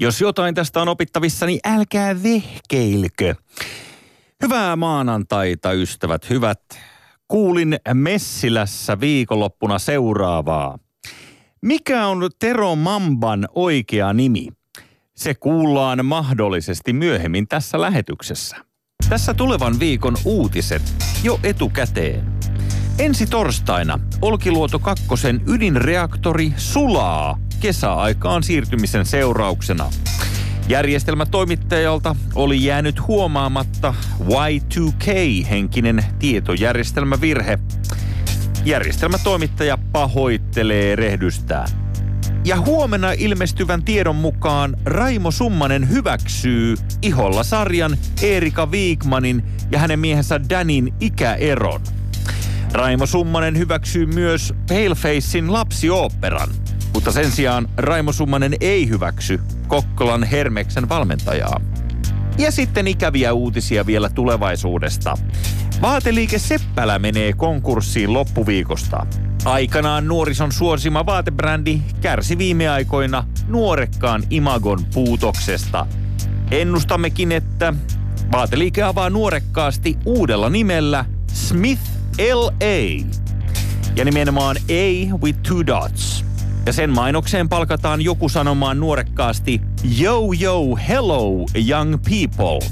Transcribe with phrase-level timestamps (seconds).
[0.00, 3.34] Jos jotain tästä on opittavissa, niin älkää vehkeilkö.
[4.42, 6.60] Hyvää maanantaita, ystävät, hyvät.
[7.28, 10.78] Kuulin Messilässä viikonloppuna seuraavaa.
[11.62, 14.48] Mikä on Tero Mamban oikea nimi?
[15.16, 18.56] Se kuullaan mahdollisesti myöhemmin tässä lähetyksessä.
[19.08, 20.82] Tässä tulevan viikon uutiset
[21.22, 22.32] jo etukäteen.
[22.98, 29.90] Ensi torstaina Olkiluoto kakkosen ydinreaktori sulaa kesäaikaan siirtymisen seurauksena.
[30.68, 37.58] Järjestelmätoimittajalta oli jäänyt huomaamatta Y2K-henkinen tietojärjestelmävirhe.
[38.64, 41.68] Järjestelmätoimittaja pahoittelee rehdystään.
[42.44, 50.40] Ja huomenna ilmestyvän tiedon mukaan Raimo Summanen hyväksyy iholla sarjan Erika Viikmanin ja hänen miehensä
[50.48, 51.80] Danin ikäeron.
[52.72, 56.48] Raimo Summanen hyväksyy myös Palefacein lapsioopperan,
[56.98, 61.60] mutta sen sijaan Raimo Summanen ei hyväksy Kokkolan Hermeksen valmentajaa.
[62.38, 65.18] Ja sitten ikäviä uutisia vielä tulevaisuudesta.
[65.82, 69.06] Vaateliike Seppälä menee konkurssiin loppuviikosta.
[69.44, 75.86] Aikanaan nuorison suosima vaatebrändi kärsi viime aikoina nuorekkaan imagon puutoksesta.
[76.50, 77.74] Ennustammekin, että
[78.32, 81.82] vaateliike avaa nuorekkaasti uudella nimellä Smith
[82.34, 83.06] LA.
[83.96, 86.27] Ja nimenomaan A with two dots.
[86.68, 89.60] Ja sen mainokseen palkataan joku sanomaan nuorekkaasti
[90.00, 92.68] Yo yo hello young people.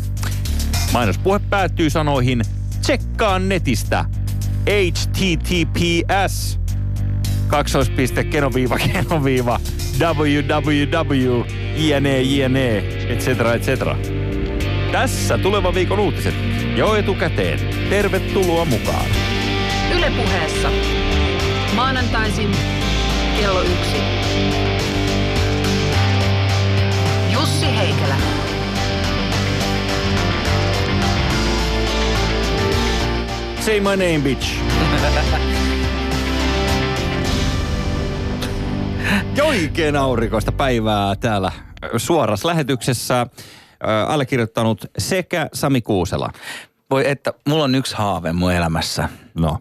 [0.92, 2.42] Mainospuhe päättyy sanoihin
[2.80, 4.04] Tsekkaa netistä
[5.10, 6.60] https
[7.46, 9.60] kaksoispiste kenoviiva kenoviiva
[10.00, 11.42] www
[11.76, 13.96] jne jne et cetera et cetera.
[14.92, 16.34] Tässä tuleva viikon uutiset
[16.76, 17.60] jo etukäteen.
[17.90, 19.06] Tervetuloa mukaan.
[19.96, 20.68] Ylepuheessa
[21.74, 22.75] maanantaisin
[23.40, 23.96] kello yksi.
[27.32, 28.16] Jussi Heikelä.
[33.60, 34.48] Say my name, bitch.
[39.46, 41.52] Oikein aurinkoista päivää täällä
[41.96, 43.20] suorassa lähetyksessä.
[43.20, 43.28] Äh,
[44.10, 46.30] allekirjoittanut sekä Sami Kuusela.
[46.90, 49.08] Voi että, mulla on yksi haave mun elämässä.
[49.34, 49.58] No.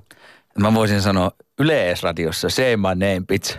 [0.60, 3.58] Mä voisin sanoa yleisradiossa say my name bitch,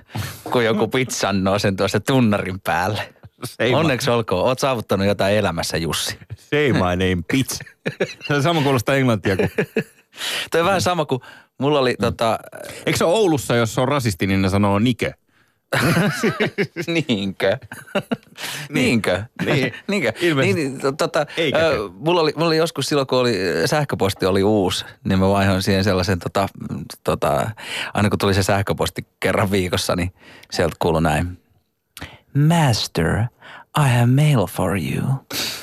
[0.53, 3.12] kun joku pizzannoo sen tuossa tunnarin päälle.
[3.45, 6.19] Say my- Onneksi olkoon, oot saavuttanut jotain elämässä Jussi.
[6.37, 7.61] Say my name, bitch.
[8.29, 9.51] Se on sama kuulostaa englantia kuin...
[10.51, 11.21] Toi on vähän sama kuin
[11.59, 12.39] mulla oli tota,
[12.87, 15.15] Eikö se Oulussa, jos se on rasisti, niin ne sanoo nike?
[17.09, 17.59] niinkö?
[18.71, 19.22] niinkö?
[19.44, 19.72] Niin.
[19.88, 20.12] niinkö?
[20.21, 20.60] Ilmeisesti.
[20.62, 23.34] Niin, to- tota, ö, mulla, oli, mulla oli joskus silloin, kun oli,
[23.66, 26.49] sähköposti oli uusi, niin mä vaihoin siihen sellaisen, tota,
[27.04, 27.50] tota,
[27.94, 30.12] aina kun tuli se sähköposti kerran viikossa, niin
[30.50, 31.38] sieltä kuului näin.
[32.34, 33.21] Master,
[33.78, 35.04] I have mail for you.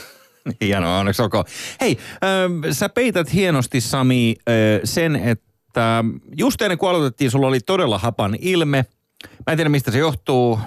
[0.61, 1.45] Hienoa, onneksi olkoon.
[1.81, 4.53] Hei, äh, sä peität hienosti Sami äh,
[4.83, 6.03] sen, että
[6.37, 8.85] just ennen kuin aloitettiin, sulla oli todella hapan ilme.
[9.29, 10.59] Mä en tiedä, mistä se johtuu.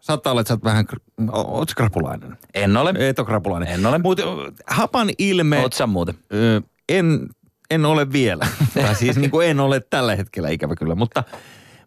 [0.00, 0.86] Saattaa olla, että sä oot vähän,
[1.32, 2.36] oot krapulainen?
[2.54, 2.94] En ole.
[2.98, 3.68] Et ole krapulainen.
[3.68, 3.98] En ole.
[3.98, 4.22] Mutta
[4.66, 6.14] hapan ilme, Oot sä muuten?
[6.32, 7.28] ö, en,
[7.70, 8.46] en ole vielä.
[8.82, 10.94] tai siis niin kuin en ole tällä hetkellä ikävä kyllä.
[10.94, 11.24] Mutta,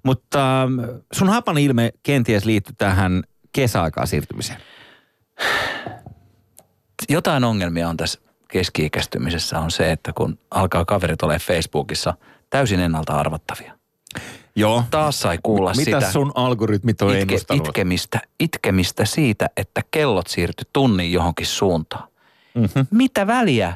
[0.04, 0.80] mutta ähm,
[1.14, 3.24] sun hapan ilme kenties liittyy tähän
[3.54, 4.60] kesäaikaan siirtymiseen.
[7.10, 12.14] Jotain ongelmia on tässä keski-ikäistymisessä on se, että kun alkaa kaverit olemaan Facebookissa
[12.50, 13.78] täysin ennalta arvattavia.
[14.56, 14.84] Joo.
[14.92, 16.12] Taas sai kuulla Mitä sitä.
[16.12, 17.68] sun algoritmit on itke, ennustanut?
[17.68, 22.08] itkemistä, itkemistä siitä, että kellot siirtyi tunnin johonkin suuntaan.
[22.56, 22.88] Mm-hmm.
[22.92, 23.74] Mitä väliä?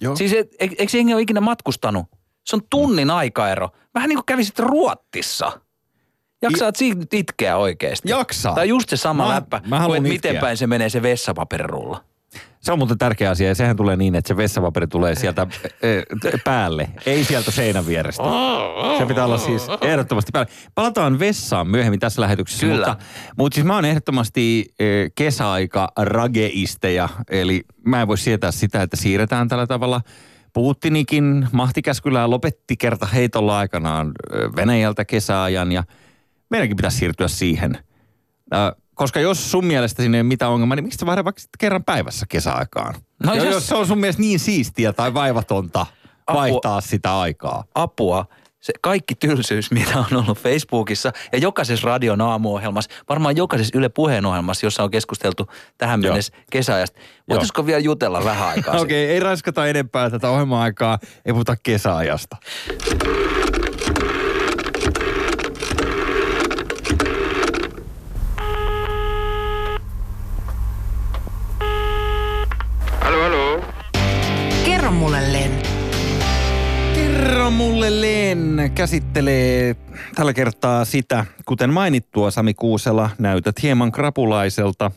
[0.00, 0.16] Joo.
[0.16, 2.06] Siis et, e, eikö jengi ole ikinä matkustanut?
[2.46, 3.70] Se on tunnin aikaero.
[3.94, 5.60] Vähän niin kuin kävisit Ruottissa.
[6.42, 8.10] Jaksaat nyt itkeä oikeasti.
[8.10, 8.54] Jaksaa.
[8.54, 12.04] Tai just se sama Mä- läppä, mä kuin miten päin se menee se vessapaperirulla.
[12.62, 15.46] Se on muuten tärkeä asia ja sehän tulee niin, että se vessapaperi tulee sieltä
[15.82, 16.02] eh,
[16.44, 18.22] päälle, ei sieltä seinän vierestä.
[18.98, 20.52] Se pitää olla siis ehdottomasti päälle.
[20.74, 22.86] Palataan vessaan myöhemmin tässä lähetyksessä, Kyllä.
[22.88, 23.04] mutta,
[23.38, 28.96] mutta siis mä oon ehdottomasti eh, kesäaika rageisteja, eli mä en voi sietää sitä, että
[28.96, 30.00] siirretään tällä tavalla.
[30.52, 35.84] Putinikin mahtikäskylään lopetti kerta heitolla aikanaan eh, Venäjältä kesäajan ja
[36.50, 37.78] meidänkin pitäisi siirtyä siihen.
[39.02, 42.26] Koska jos sun mielestä sinne ei ole mitään ongelmaa, niin miksi sä vaikka kerran päivässä
[42.28, 42.94] kesäaikaan?
[43.24, 43.44] No jos...
[43.44, 45.86] jos- se on sun mielestä niin siistiä tai vaivatonta
[46.26, 46.40] Apua.
[46.40, 47.64] vaihtaa sitä aikaa.
[47.74, 48.26] apua.
[48.60, 54.66] Se kaikki tylsyys, mitä on ollut Facebookissa ja jokaisessa radion aamuohjelmassa, varmaan jokaisessa Yle puheenohjelmassa,
[54.66, 55.46] jossa on keskusteltu
[55.78, 57.00] tähän mennessä kesäajasta.
[57.28, 58.74] Voitaisiko vielä jutella vähän aikaa?
[58.80, 62.36] Okei, okay, ei raskata enempää tätä ohjelma-aikaa, ei puhuta kesäajasta.
[77.52, 79.76] Mulle Len käsittelee
[80.14, 84.90] tällä kertaa sitä, kuten mainittua Sami Kuusela, näytät hieman krapulaiselta.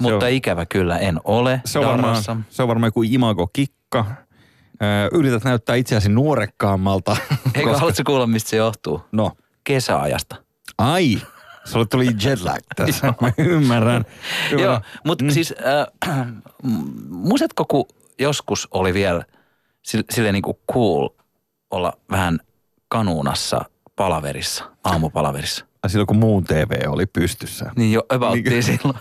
[0.00, 1.60] Mutta on- ikävä kyllä en ole.
[1.64, 4.04] Se on, varmaan, se on varmaan joku imago-kikka.
[4.82, 7.16] Ö, Yrität näyttää itseäsi nuorekkaammalta.
[7.54, 9.00] Eikö haluatko kuulla, mistä se johtuu?
[9.12, 9.32] No,
[9.64, 10.36] Kesäajasta.
[10.78, 11.18] ai,
[11.64, 13.14] sulle tuli jetlag tässä.
[13.20, 14.04] Mä ymmärrän.
[14.50, 14.80] Joo, ymmärrän.
[15.04, 15.30] mutta mm.
[15.30, 15.54] siis
[16.08, 16.26] äh,
[17.08, 17.84] muistatko, kun
[18.18, 19.24] joskus oli vielä
[19.82, 21.08] sille, sille niin kuin cool
[21.70, 22.38] olla vähän
[22.88, 23.60] kanuunassa
[23.96, 25.64] palaverissa, aamupalaverissa?
[25.82, 27.70] Ai Silloin kun muun TV oli pystyssä.
[27.76, 28.02] Niin jo
[28.32, 28.62] Niinkö?
[28.62, 28.98] silloin.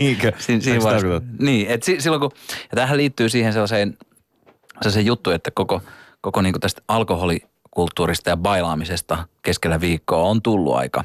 [0.00, 0.32] Niinkö?
[0.38, 1.08] Siin, siinä Eikö vaiheessa.
[1.08, 1.36] tarkoita?
[1.44, 2.30] Niin, että si, silloin kun,
[2.62, 3.98] ja tämähän liittyy siihen sellaiseen,
[4.74, 5.82] sellaiseen juttuun, että koko,
[6.20, 11.04] koko niin kuin tästä alkoholikulttuurista ja bailaamisesta keskellä viikkoa on tullut aika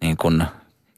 [0.00, 0.44] niin kuin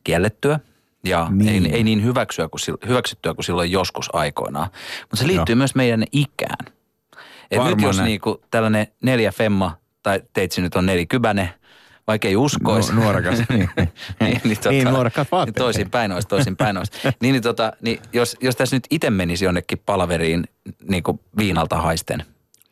[0.04, 0.60] kiellettyä
[1.04, 1.66] ja Niin.
[1.66, 4.69] ei, ei niin hyväksyä kuin, hyväksyttyä kuin silloin joskus aikoinaan.
[5.00, 5.58] Mutta se liittyy Joo.
[5.58, 6.75] myös meidän ikään.
[7.50, 8.06] Et nyt jos näin.
[8.06, 11.55] niinku tällainen neljä femma, tai teitsi nyt on nelikypäne,
[12.06, 12.93] vaikka ei uskoisi.
[12.93, 13.70] Nu- nuorekas, niin.
[14.20, 15.56] niin, niin, tota, Niin, nuorekkaat vaatteet.
[15.56, 16.93] Niin toisin päin olisi, toisin päin olisi.
[17.20, 20.44] niin, niin, tota, niin jos, jos tässä nyt itse menisi jonnekin palaveriin
[20.88, 22.25] niin kuin viinalta haisten,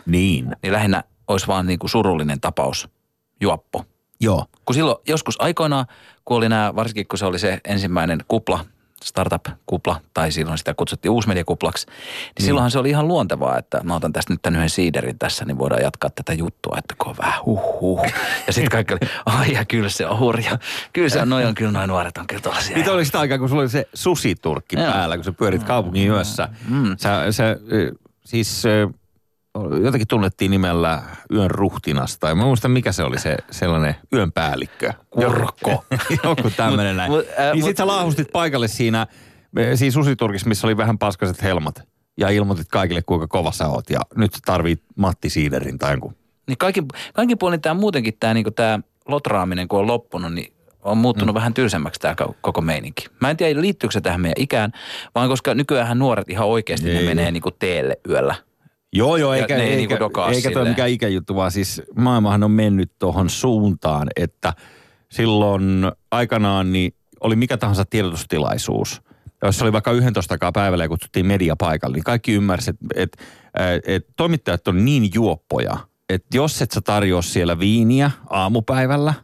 [0.06, 0.56] Niin.
[0.62, 2.88] niin lähinnä olisi vaan niin kuin surullinen tapaus,
[3.40, 3.84] juoppo.
[4.20, 4.46] Joo.
[4.64, 5.86] Kun silloin joskus aikoinaan,
[6.24, 8.64] kun oli nämä, varsinkin kun se oli se ensimmäinen kupla,
[9.04, 11.96] startup-kupla, tai silloin sitä kutsuttiin uusmediakuplaksi, niin,
[12.38, 15.44] niin silloinhan se oli ihan luontevaa, että mä otan tästä nyt tämän yhden siiderin tässä,
[15.44, 18.02] niin voidaan jatkaa tätä juttua, että kun on vähän huh huh.
[18.46, 20.58] Ja sitten kaikki oli, ai ja kyllä se on hurja.
[20.92, 22.76] Kyllä se on, noi on kyllä noin nuoret on kyllä tollasia.
[22.76, 24.92] Niitä oli sitä aikaa, kun sulla oli se susiturkki Joo.
[24.92, 26.48] päällä, kun sä pyörit kaupungin yössä.
[26.98, 27.92] Sä, sä, ö,
[28.24, 28.62] siis
[29.56, 31.02] ö, jotenkin tunnettiin nimellä
[31.32, 32.28] yön ruhtinasta.
[32.28, 34.92] Ja mä muistan, mikä se oli se sellainen yön päällikkö.
[35.10, 35.84] Kurkko.
[36.24, 37.10] Joku tämmöinen näin.
[37.10, 39.06] mut, äh, niin mut- sit sä laahustit paikalle siinä,
[39.58, 41.82] ö, siinä susiturkissa, missä oli vähän paskaset helmat.
[42.16, 43.90] Ja ilmoitit kaikille, kuinka kova sä oot.
[43.90, 46.14] Ja nyt tarvit Matti Siiderin tai jonkun.
[46.48, 46.82] Niin kaikki,
[47.14, 50.52] kaikki puolin tämä muutenkin tämä niinku tää lotraaminen, kun on loppunut, niin
[50.82, 51.38] on muuttunut mm.
[51.38, 53.06] vähän tylsemmäksi tämä koko meininki.
[53.20, 54.72] Mä en tiedä, liittyykö se tähän meidän ikään,
[55.14, 57.06] vaan koska nykyään nuoret ihan oikeasti ne Ei.
[57.06, 58.34] menee niinku teelle yöllä.
[58.92, 62.50] Joo, joo, eikä, ne ei eikä, niinku eikä toi mikään ikäjuttu, vaan siis maailmahan on
[62.50, 64.52] mennyt tuohon suuntaan, että
[65.10, 69.02] silloin aikanaan niin oli mikä tahansa tiedotustilaisuus.
[69.42, 73.22] Jos oli vaikka 11 aikaa päivällä ja kutsuttiin media paikalle, niin kaikki ymmärsivät, että
[73.58, 75.76] et, et toimittajat on niin juoppoja,
[76.08, 79.14] että jos et sä tarjoa siellä viiniä aamupäivällä,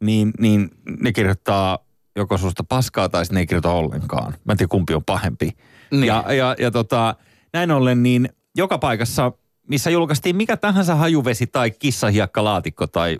[0.00, 0.70] niin, niin
[1.00, 1.78] ne kirjoittaa
[2.16, 4.34] joko susta paskaa tai sitten ne ei kirjoita ollenkaan.
[4.44, 5.50] Mä en tiedä kumpi on pahempi.
[5.90, 6.04] Niin.
[6.04, 7.14] Ja, ja, ja tota,
[7.52, 9.32] näin ollen niin joka paikassa,
[9.68, 13.18] missä julkaistiin mikä tahansa hajuvesi tai kissahiekkalaatikko tai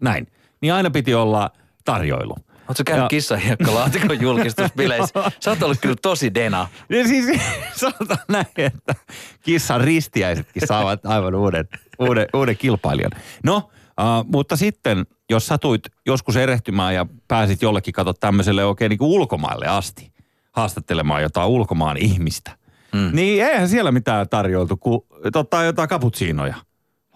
[0.00, 0.26] näin,
[0.60, 1.50] niin aina piti olla
[1.84, 2.34] tarjoilu.
[2.68, 5.30] Oletko käynyt Ja- kissahiekkalaatikon julkistusbileissä?
[5.40, 6.68] Sä oot ollut kyllä tosi dena.
[6.88, 7.40] Niin siis
[7.80, 8.94] sanotaan näin, että
[9.42, 11.68] kissan ristiäisetkin saavat aivan uuden,
[11.98, 13.10] uuden, uuden kilpailijan.
[13.44, 18.98] No, uh, mutta sitten, jos satuit joskus erehtymään ja pääsit jollekin, kato tämmöiselle oikein niin
[18.98, 20.12] kuin ulkomaille asti,
[20.52, 22.56] haastattelemaan jotain ulkomaan ihmistä,
[22.94, 23.10] mm.
[23.12, 25.00] niin eihän siellä mitään tarjoltu kuin
[25.32, 26.54] tota, jotain kaputsiinoja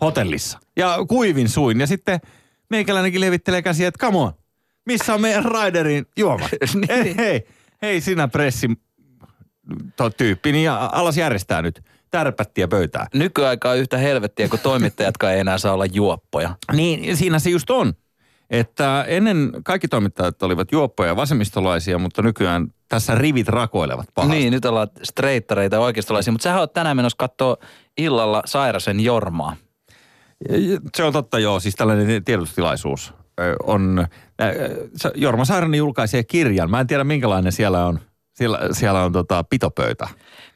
[0.00, 0.59] hotellissa.
[0.76, 1.81] Ja kuivin suin.
[1.81, 2.21] Ja sitten
[2.71, 4.32] meikäläinenkin levittelee käsiä, että come on,
[4.87, 6.49] missä on meidän Raiderin juoma?
[6.75, 6.88] Niin.
[6.88, 7.47] hei, hei,
[7.82, 8.71] hei sinä pressi
[9.97, 13.06] to, tyyppi, niin ja alas järjestää nyt tärpättiä pöytää.
[13.15, 16.56] Nykyaikaa on yhtä helvettiä, kun toimittajatkaan ei enää saa olla juoppoja.
[16.72, 17.93] Niin, siinä se just on.
[18.51, 24.36] Että ennen kaikki toimittajat olivat juoppoja ja vasemmistolaisia, mutta nykyään tässä rivit rakoilevat pahasti.
[24.36, 27.56] Niin, nyt ollaan streittareita oikeistolaisia, mutta sähän oot tänään menossa katsoa
[27.98, 29.56] illalla Sairasen Jormaa.
[30.96, 31.60] Se on totta, joo.
[31.60, 33.14] Siis tällainen tiedotustilaisuus
[33.62, 34.06] on.
[35.14, 36.70] Jorma Sairanen julkaisee kirjan.
[36.70, 38.00] Mä en tiedä, minkälainen siellä on.
[38.34, 40.08] Siellä, siellä on tota, pitopöytä.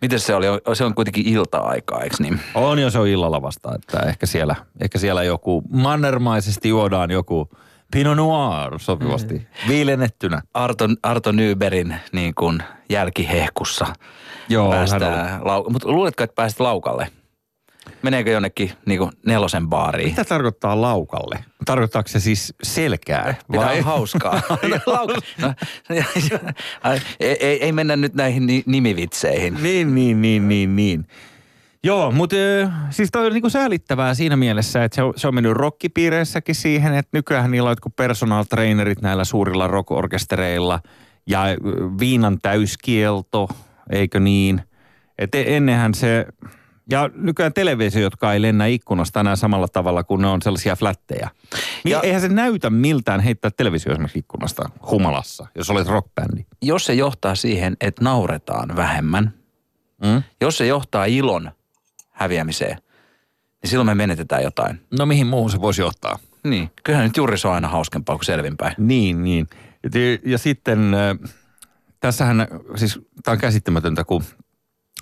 [0.02, 0.47] Miten se oli?
[0.73, 2.40] Se on kuitenkin ilta-aikaa, eikö niin?
[2.54, 7.50] On jo se on illalla vasta, että ehkä siellä, ehkä siellä joku mannermaisesti juodaan joku
[7.92, 10.42] Pinot Noir sopivasti, viilennettynä.
[10.54, 13.87] Arto, Arto Nyberin niin kuin jälkihehkussa
[14.49, 15.40] Joo, päästään.
[15.40, 17.09] Lau- Mutta luuletko, että pääset laukalle?
[18.02, 20.09] Meneekö jonnekin niin kuin nelosen baariin?
[20.09, 21.45] Mitä tarkoittaa laukalle?
[21.64, 23.35] Tarkoittaako se siis selkää?
[23.52, 24.33] Pitää olla hauskaa.
[24.87, 25.54] Lauka- no,
[27.21, 29.59] ei, ei, ei mennä nyt näihin ni- nimivitseihin.
[29.62, 31.07] Niin, niin, niin, niin, niin.
[31.85, 32.37] Joo, mutta
[32.90, 36.94] siis toi on niinku säälittävää siinä mielessä, että se on, se on mennyt rockipiireissäkin siihen,
[36.94, 40.80] että nykyään niillä on jotkut personal trainerit näillä suurilla rockorkestereilla
[41.26, 41.42] ja
[42.00, 43.49] viinan täyskielto,
[43.90, 44.62] eikö niin?
[45.18, 46.26] Et e- ennenhän se,
[46.90, 51.30] ja nykyään televisio, jotka ei lennä ikkunasta enää samalla tavalla kuin ne on sellaisia flättejä.
[51.85, 56.44] Niin Ja- eihän se näytä miltään heittää televisio esimerkiksi ikkunasta humalassa, jos olet rockbändi.
[56.62, 59.32] Jos se johtaa siihen, että nauretaan vähemmän,
[60.04, 60.23] Mm?
[60.40, 61.50] jos se johtaa ilon
[62.19, 62.79] häviämiseen,
[63.63, 64.81] niin silloin me menetetään jotain.
[64.99, 66.19] No mihin muuhun se voisi ottaa?
[66.45, 68.75] Niin, kyllähän nyt juuri se on aina hauskempaa kuin selvinpäin.
[68.79, 69.47] Niin, niin.
[69.85, 69.91] Ja,
[70.25, 71.33] ja sitten äh,
[72.01, 74.25] tässähän, siis tämä on käsittämätöntä, kun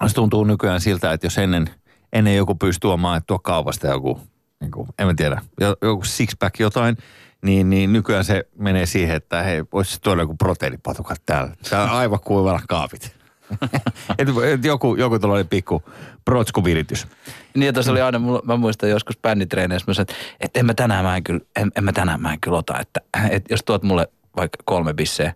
[0.07, 1.71] se tuntuu nykyään siltä, että jos ennen,
[2.13, 4.21] ennen joku pystyy tuomaan, että tuo kaupasta joku,
[4.61, 6.97] niin kuin, en mä tiedä, jo- joku six-pack jotain,
[7.43, 11.57] niin, niin nykyään se menee siihen, että hei, voisi tuoda joku proteiinipatukat täällä.
[11.71, 13.16] Täällä on aivan kuivalla kaapit.
[14.19, 15.83] et, et joku, joku tuollainen pikku
[16.25, 17.07] protskuviritys.
[17.55, 20.75] Niin, tuossa oli aina, mulla- mä muistan joskus bänditreeneissä, mä sanoin, että, että en mä
[20.75, 23.01] tänään mä en kyllä, en, en mä tänään mä en kyllä ota, että,
[23.31, 25.35] että jos tuot mulle vaikka kolme bisseä,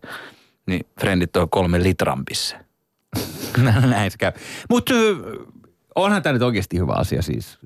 [0.67, 2.65] niin frendit on kolme litran bisseä.
[3.91, 4.33] Näin se käy.
[4.71, 4.95] Mutta
[5.95, 7.59] onhan tämä nyt oikeasti hyvä asia siis.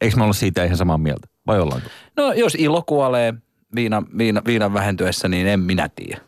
[0.00, 1.28] Eikö me olla siitä ihan samaa mieltä?
[1.46, 1.88] Vai ollaanko?
[2.16, 3.34] No jos ilo kuolee
[3.74, 6.20] viinan, viina, viinan vähentyessä, niin en minä tiedä.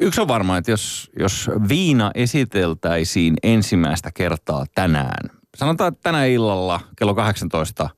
[0.00, 6.80] Yksi on varma, että jos, jos viina esiteltäisiin ensimmäistä kertaa tänään, sanotaan että tänä illalla
[6.96, 7.90] kello 18,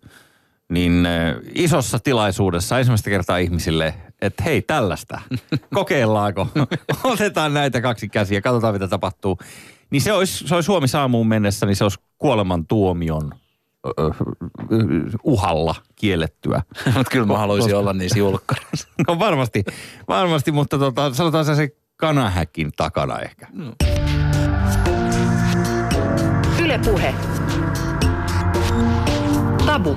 [0.69, 1.07] niin
[1.55, 5.21] isossa tilaisuudessa ensimmäistä kertaa ihmisille, että hei tällaista,
[5.75, 6.47] kokeillaanko,
[7.05, 9.39] otetaan näitä kaksi käsiä, katsotaan mitä tapahtuu.
[9.91, 13.33] Niin se olisi, se olisi Suomi saamuun mennessä, niin se olisi kuoleman tuomion
[15.25, 16.63] uhalla kiellettyä.
[16.97, 18.89] Mutta kyllä mä haluaisin olla niissä julkkareissa.
[19.09, 19.65] No varmasti,
[20.09, 23.47] varmasti, mutta tota, sanotaan se, se kanahäkin takana ehkä.
[26.63, 27.15] Yle Puhe.
[29.67, 29.97] Tabu.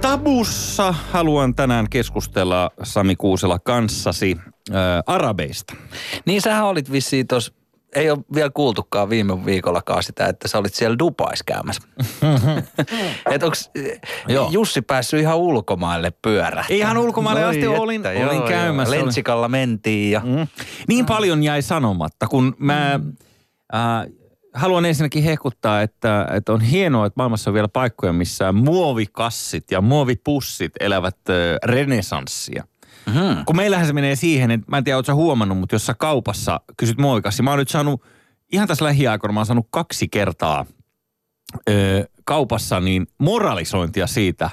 [0.00, 4.36] Tabussa haluan tänään keskustella Sami Kuusela kanssasi
[4.72, 5.74] ää, arabeista.
[6.26, 7.54] Niin sähän olit vissiin tos,
[7.94, 11.82] ei ole vielä kuultukaan viime viikollakaan sitä, että sä olit siellä Dubais käymässä.
[13.30, 13.70] Et onks
[14.28, 14.48] Joo.
[14.50, 16.76] Jussi päässyt ihan ulkomaille pyörähtää?
[16.76, 18.94] Ihan ulkomaille Noi asti olin- että, olin joo, käymässä.
[18.94, 19.04] Joo.
[19.04, 20.20] Lentsikalla mentiin ja...
[20.24, 20.46] Mm.
[20.88, 23.00] Niin paljon jäi sanomatta, kun mä
[23.72, 24.06] ää,
[24.54, 29.80] haluan ensinnäkin hehkuttaa, että, että on hienoa, että maailmassa on vielä paikkoja, missä muovikassit ja
[29.80, 32.64] muovipussit elävät ää, renesanssia.
[33.06, 33.44] Mm.
[33.44, 35.94] Kun meillähän se menee siihen, että mä en tiedä, ootko sä huomannut, mutta jos sä
[35.94, 38.02] kaupassa kysyt muovikassi, mä oon nyt saanut,
[38.52, 40.66] ihan tässä lähiaikoina mä oon saanut kaksi kertaa
[41.70, 44.50] ö, kaupassa niin moralisointia siitä,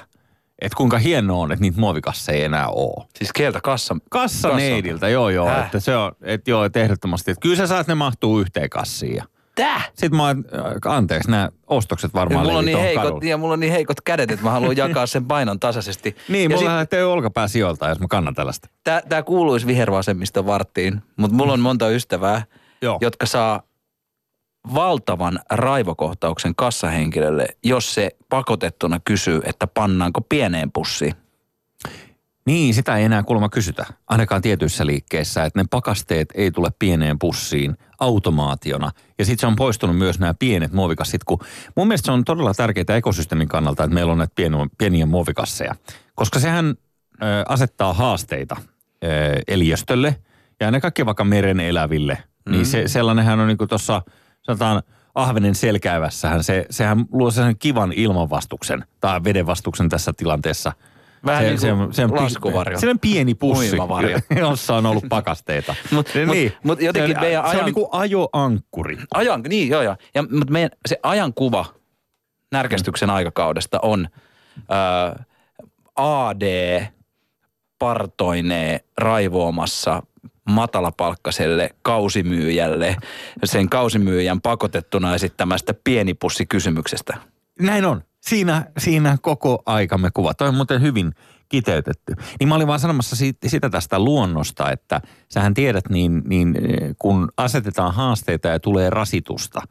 [0.60, 3.06] että kuinka hienoa on, että niitä muovikasseja ei enää ole.
[3.18, 3.96] Siis kieltä kassa.
[4.10, 5.64] Kassaneidiltä, joo joo, Häh?
[5.64, 9.16] että se on, että joo, että ehdottomasti, että kyllä sä saat ne mahtuu yhteen kassiin.
[9.16, 9.24] Ja
[9.60, 9.82] Tää?
[9.94, 10.44] Sitten mä oon,
[10.86, 13.24] äh, anteeksi, nämä ostokset varmaan mulla, on niin heikot, kadulle.
[13.24, 16.16] ja mulla on niin heikot kädet, että mä haluan jakaa sen painon tasaisesti.
[16.28, 18.68] Niin, ja mulla sit- lähtee olkapää sijoilta, jos mä kannan tällaista.
[18.84, 22.42] Tää, tää kuuluisi vihervasemmiston varttiin, mutta mulla on monta ystävää,
[22.82, 22.98] Joo.
[23.00, 23.62] jotka saa
[24.74, 31.14] valtavan raivokohtauksen kassahenkilölle, jos se pakotettuna kysyy, että pannaanko pieneen pussiin.
[32.46, 37.18] Niin, sitä ei enää kuulemma kysytä, ainakaan tietyissä liikkeissä, että ne pakasteet ei tule pieneen
[37.18, 38.90] pussiin automaationa.
[39.18, 41.38] Ja sitten se on poistunut myös nämä pienet muovikassit, kun
[41.76, 45.74] mun mielestä se on todella tärkeää ekosysteemin kannalta, että meillä on näitä pieniä, pieniä muovikasseja.
[46.14, 48.56] Koska sehän ö, asettaa haasteita
[49.04, 49.06] ö,
[49.48, 50.16] eliöstölle
[50.60, 52.18] ja ennen kaikkea vaikka meren eläville.
[52.46, 52.52] Mm.
[52.52, 54.02] Niin se, sellainenhän on niin tuossa,
[54.42, 54.82] sanotaan,
[55.14, 60.72] ahvenen selkäivässähän, se, sehän luo sen kivan ilmanvastuksen tai vedenvastuksen tässä tilanteessa–
[61.26, 62.80] Vähän niin kuin pi- laskuvarjo.
[62.80, 63.76] Se on pieni pussi,
[64.40, 65.74] jossa on ollut pakasteita.
[65.94, 66.52] Mut- niin.
[66.52, 68.98] mut- mut jotenkin se, on- meidän Se on ajan- niin kuin ajoankkuri.
[69.14, 69.96] Ajan, niin joo joo.
[70.14, 71.64] Ja, mutta meidän se ajankuva
[72.52, 74.08] närkästyksen aikakaudesta on
[74.68, 75.24] ää,
[75.96, 76.82] AD
[77.78, 80.02] partoinee raivoamassa
[80.48, 82.96] matalapalkkaselle kausimyyjälle
[83.44, 87.16] sen kausimyyjän pakotettuna esittämästä pienipussikysymyksestä.
[87.60, 88.02] Näin on.
[88.20, 90.34] Siinä, siinä koko aikamme kuva.
[90.34, 91.12] Toi on muuten hyvin
[91.48, 92.14] kiteytetty.
[92.40, 96.94] Niin mä olin vaan sanomassa siitä, sitä tästä luonnosta, että sähän tiedät, niin, niin eh,
[96.98, 99.62] kun asetetaan haasteita ja tulee rasitusta,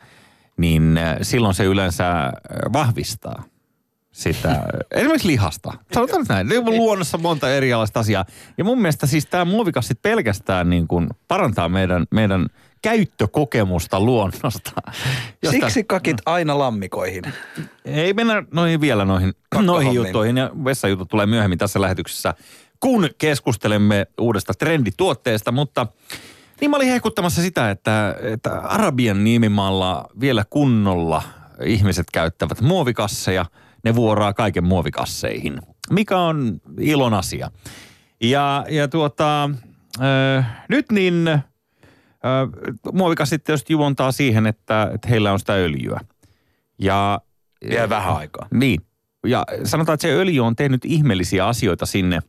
[0.58, 3.44] niin eh, silloin se yleensä eh, vahvistaa
[4.12, 5.74] sitä, esimerkiksi lihasta.
[5.94, 6.48] Sanotaan näin.
[6.48, 8.26] Ne on luonnossa monta erilaista asiaa.
[8.58, 12.48] Ja mun mielestä siis tämä muovikassit pelkästään niin kuin parantaa meidän, meidän
[12.82, 14.72] käyttökokemusta luonnosta.
[15.44, 17.24] Josta- Siksi kakit aina lammikoihin.
[17.86, 22.34] ei mennä noihin vielä noihin, noihin juttuihin ja vessajutut tulee myöhemmin tässä lähetyksessä,
[22.80, 25.88] kun keskustelemme uudesta trendituotteesta, mutta
[26.62, 31.22] niin mä olin hehkuttamassa sitä, että, että Arabian niemimaalla vielä kunnolla
[31.66, 33.46] ihmiset käyttävät muovikasseja,
[33.84, 35.60] ne vuoraa kaiken muovikasseihin,
[35.90, 37.52] mikä on ilon asia.
[38.22, 39.50] Ja, ja tuota,
[40.02, 41.30] äh, nyt niin
[42.26, 46.00] äh, muovikassit tietysti juontaa siihen, että, että heillä on sitä öljyä.
[46.80, 47.22] Ja
[47.70, 48.48] Vielä vähän aikaa.
[48.54, 48.82] niin.
[49.26, 52.20] Ja sanotaan, että se öljy on tehnyt ihmeellisiä asioita sinne.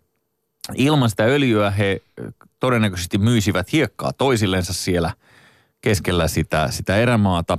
[0.74, 2.00] Ilman sitä öljyä he
[2.60, 5.12] todennäköisesti myisivät hiekkaa toisillensa siellä
[5.80, 7.58] keskellä sitä, sitä erämaata.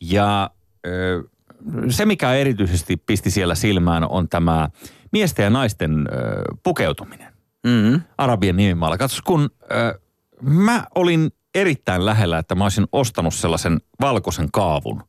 [0.00, 0.50] Ja
[1.88, 4.68] se, mikä erityisesti pisti siellä silmään, on tämä
[5.12, 6.08] miesten ja naisten
[6.62, 8.00] pukeutuminen Mm-hmm.
[8.18, 8.98] Arabien nimimaalla.
[8.98, 9.50] Katsos, kun
[10.40, 15.02] mä olin erittäin lähellä, että mä olisin ostanut sellaisen valkoisen kaavun.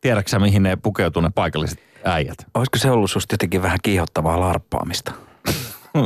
[0.00, 2.46] Tiedätkö mihin ne pukeutuu ne paikalliset äijät?
[2.54, 5.12] Olisiko se ollut susta jotenkin vähän kiihottavaa larppaamista?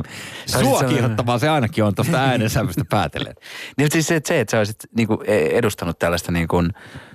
[0.47, 3.35] Sua kiihottavaa se ainakin on tuosta äänensävystä päätellen.
[3.79, 6.57] Niin siis se, että se, että sä olisit niinku edustanut tällaista niinku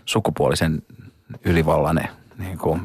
[0.06, 0.82] sukupuolisen
[1.46, 2.01] ylivallan
[2.38, 2.80] niinku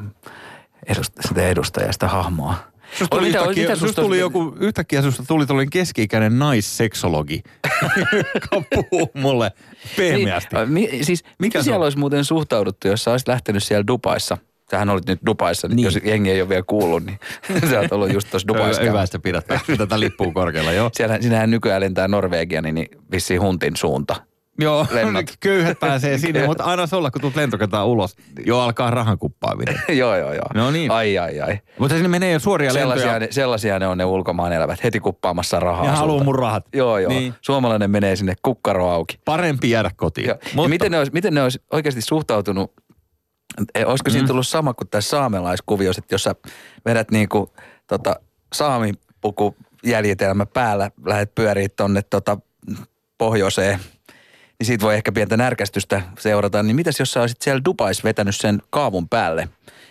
[0.87, 2.55] edust, sitä edustajaa, sitä hahmoa.
[2.95, 7.43] Susta tuli, Mitä- yhtäkkiä, mitä susta tuli joku, yhtäkkiä susta tuli tällainen keski-ikäinen naisseksologi,
[8.35, 9.53] joka puhuu mulle
[9.97, 10.57] pehmeästi.
[10.57, 11.83] Niin, mi, siis Mikä siellä on?
[11.85, 14.39] olisi muuten suhtauduttu, jos sä olisit lähtenyt siellä Dubaissa?
[14.71, 15.85] Sähän olit nyt Dubaissa, niin.
[15.85, 17.19] Jos jengi ei ole vielä kuullut, niin
[17.71, 18.83] sä oot ollut just tuossa Dubaissa.
[18.83, 19.47] Hyvä, että pidät
[19.79, 20.91] tätä lippua korkealla, joo.
[20.93, 24.17] Siellä, sinähän nykyään lentää Norvegia, niin, niin vissiin huntin suunta.
[24.59, 25.25] Joo, Lennot.
[25.41, 28.17] köyhät pääsee sinne, mutta aina olla, kun tulet lentokentaan ulos.
[28.47, 29.83] Joo, alkaa rahan kuppaaminen.
[29.99, 30.47] joo, joo, joo.
[30.55, 30.91] No niin.
[30.91, 31.59] Ai, ai, ai.
[31.79, 33.19] Mutta sinne menee jo suoria Sellaisia, lentoja.
[33.27, 35.85] ne, sellaisia ne on ne ulkomaan elävät, heti kuppaamassa rahaa.
[35.85, 36.65] Ja haluaa mun rahat.
[36.75, 37.09] Joo, joo.
[37.09, 37.21] Niin.
[37.21, 37.35] Niin.
[37.41, 39.19] Suomalainen menee sinne kukkaro auki.
[39.25, 40.27] Parempi jäädä kotiin.
[40.27, 42.73] Ja, ja miten, ne olisi, miten ne olisi oikeasti suhtautunut,
[43.75, 46.35] e, olisiko siinä tullut sama kuin tässä saamelaiskuviossa, että jos sä
[46.87, 47.53] vedät niinku
[47.87, 48.17] tota,
[48.53, 52.39] saamipuku jäljitelmä päällä, lähdet pyöriin tonne tota,
[53.19, 53.81] pohjoiseen,
[54.61, 56.63] niin siitä voi ehkä pientä närkästystä seurata.
[56.63, 59.49] Niin mitäs jos sä olisit siellä Dubais vetänyt sen kaavun päälle?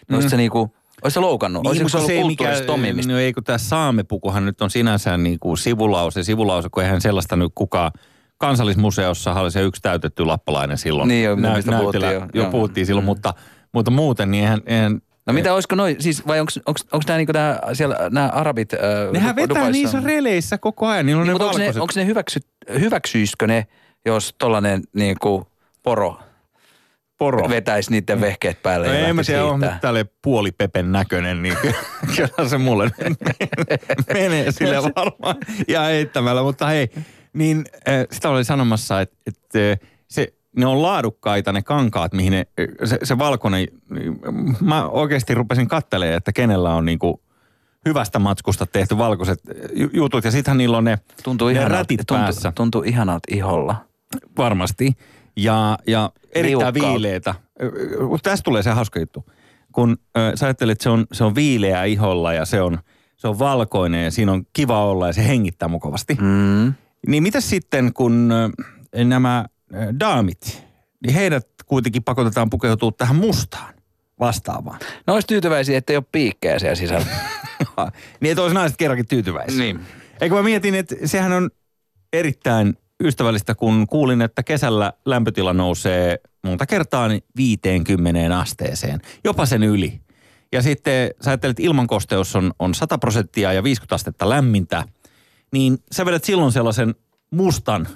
[0.09, 0.29] Niin mm.
[0.29, 1.63] se niinku, olisi se loukannut?
[1.63, 3.11] Niin, Olisiko se ollut kulttuurista tomimista?
[3.11, 7.35] No ei kun tämä saamepukuhan nyt on sinänsä niin kuin sivulause, sivulause, kun eihän sellaista
[7.35, 7.91] nyt kukaan
[8.37, 11.07] kansallismuseossa oli se yksi täytetty lappalainen silloin.
[11.07, 12.43] Niin joo, mistä näytellä- puhuttiin jo.
[12.43, 12.51] jo.
[12.51, 13.05] Puhuttiin silloin, Mm.
[13.05, 13.33] mutta,
[13.73, 16.51] mutta muuten niin eihän, eihän No mitä, olisiko noin, siis vai onko
[17.07, 18.79] nämä niinku nää, siellä nämä arabit äh,
[19.13, 19.71] Nehän vetää Dubaissa?
[19.71, 21.05] niissä releissä koko ajan.
[21.05, 21.81] Niillä on Niin, ne mutta onko ne, valkoiset.
[21.81, 22.39] onko ne hyväksy,
[22.79, 23.67] hyväksyisikö ne,
[24.05, 25.47] jos tollanen niinku
[25.83, 26.19] poro
[27.17, 27.49] poro?
[27.49, 31.73] vetäisi niiden vehkeet päälle No ja ei mä tiedä, on tälle puolipepen näköinen, niin ky-
[32.15, 32.91] kyllä se mulle
[34.13, 35.35] menee sille varmaan
[35.67, 36.43] ja heittämällä.
[36.43, 36.89] Mutta hei,
[37.33, 37.65] niin
[38.11, 42.45] sitä oli sanomassa, että, että se, ne on laadukkaita ne kankaat, mihin ne,
[42.85, 44.19] se, se valkoinen, niin,
[44.61, 47.21] mä oikeasti rupesin kattelemaan, että kenellä on niinku
[47.85, 49.39] hyvästä matskusta tehty valkoiset
[49.73, 50.25] ju- jutut.
[50.25, 52.51] Ja sittenhän niillä on ne, Tuntuu ne ihanalta, rätit tuntuu, päässä.
[52.55, 53.85] tuntuu ihanalta iholla.
[54.37, 54.91] Varmasti.
[55.35, 57.35] Ja, ja erittäin viileitä.
[58.23, 59.25] Tästä tulee se hauska juttu.
[59.71, 62.79] Kun ö, sä ajattelet, että se on, se on viileä iholla ja se on,
[63.17, 66.17] se on valkoinen ja siinä on kiva olla ja se hengittää mukavasti.
[66.21, 66.73] Mm.
[67.07, 68.31] Niin mitä sitten, kun
[68.95, 70.65] ö, nämä ö, daamit,
[71.05, 73.75] niin heidät kuitenkin pakotetaan pukeutua tähän mustaan
[74.19, 74.79] vastaavaan.
[75.07, 77.05] Ne olisi tyytyväisiä, että ei ole piikkejä siellä sisällä.
[78.19, 79.59] niin että olisi naiset kerrankin tyytyväisiä.
[79.59, 79.79] niin.
[80.21, 81.49] Eikö mä mietin, että sehän on
[82.13, 89.63] erittäin ystävällistä, kun kuulin, että kesällä lämpötila nousee monta kertaa niin 50 asteeseen, jopa sen
[89.63, 90.01] yli.
[90.51, 94.83] Ja sitten sä ajattelet, että ilmankosteus on, on 100 prosenttia ja 50 astetta lämmintä,
[95.51, 96.95] niin sä vedät silloin sellaisen
[97.31, 97.87] mustan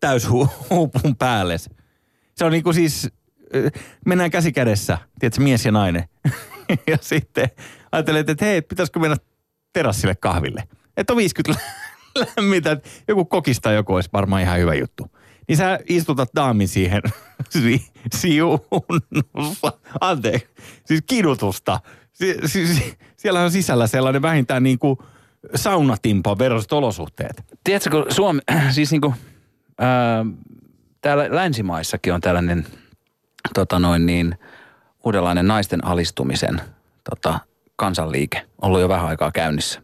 [0.00, 1.56] täyshuupun päälle.
[2.34, 3.08] Se on niin kuin siis,
[3.54, 3.70] ö,
[4.06, 6.08] mennään käsi kädessä, tiedätkö, mies ja nainen.
[6.90, 7.50] ja sitten
[7.92, 9.16] ajattelet, että hei, pitäisikö mennä
[9.72, 10.68] terassille kahville.
[10.96, 11.64] Että on 50
[12.18, 15.10] lä- lämmintä, että joku kokista joku olisi varmaan ihan hyvä juttu.
[15.48, 17.02] Niin sä istutat daamin siihen
[17.62, 20.46] si- siunussa, anteeksi,
[20.84, 21.80] siis kidutusta.
[22.12, 24.98] Si- si- si- siellä on sisällä sellainen vähintään niin kuin
[25.54, 27.44] saunatimpa verraiset olosuhteet.
[27.64, 29.14] Tiedätkö, kun Suomi, siis niinku,
[29.78, 30.24] ää,
[31.00, 32.66] täällä länsimaissakin on tällainen
[33.54, 34.38] tota noin niin,
[35.04, 36.60] uudenlainen naisten alistumisen
[37.10, 37.38] tota,
[37.76, 39.82] kansanliike ollut jo vähän aikaa käynnissä.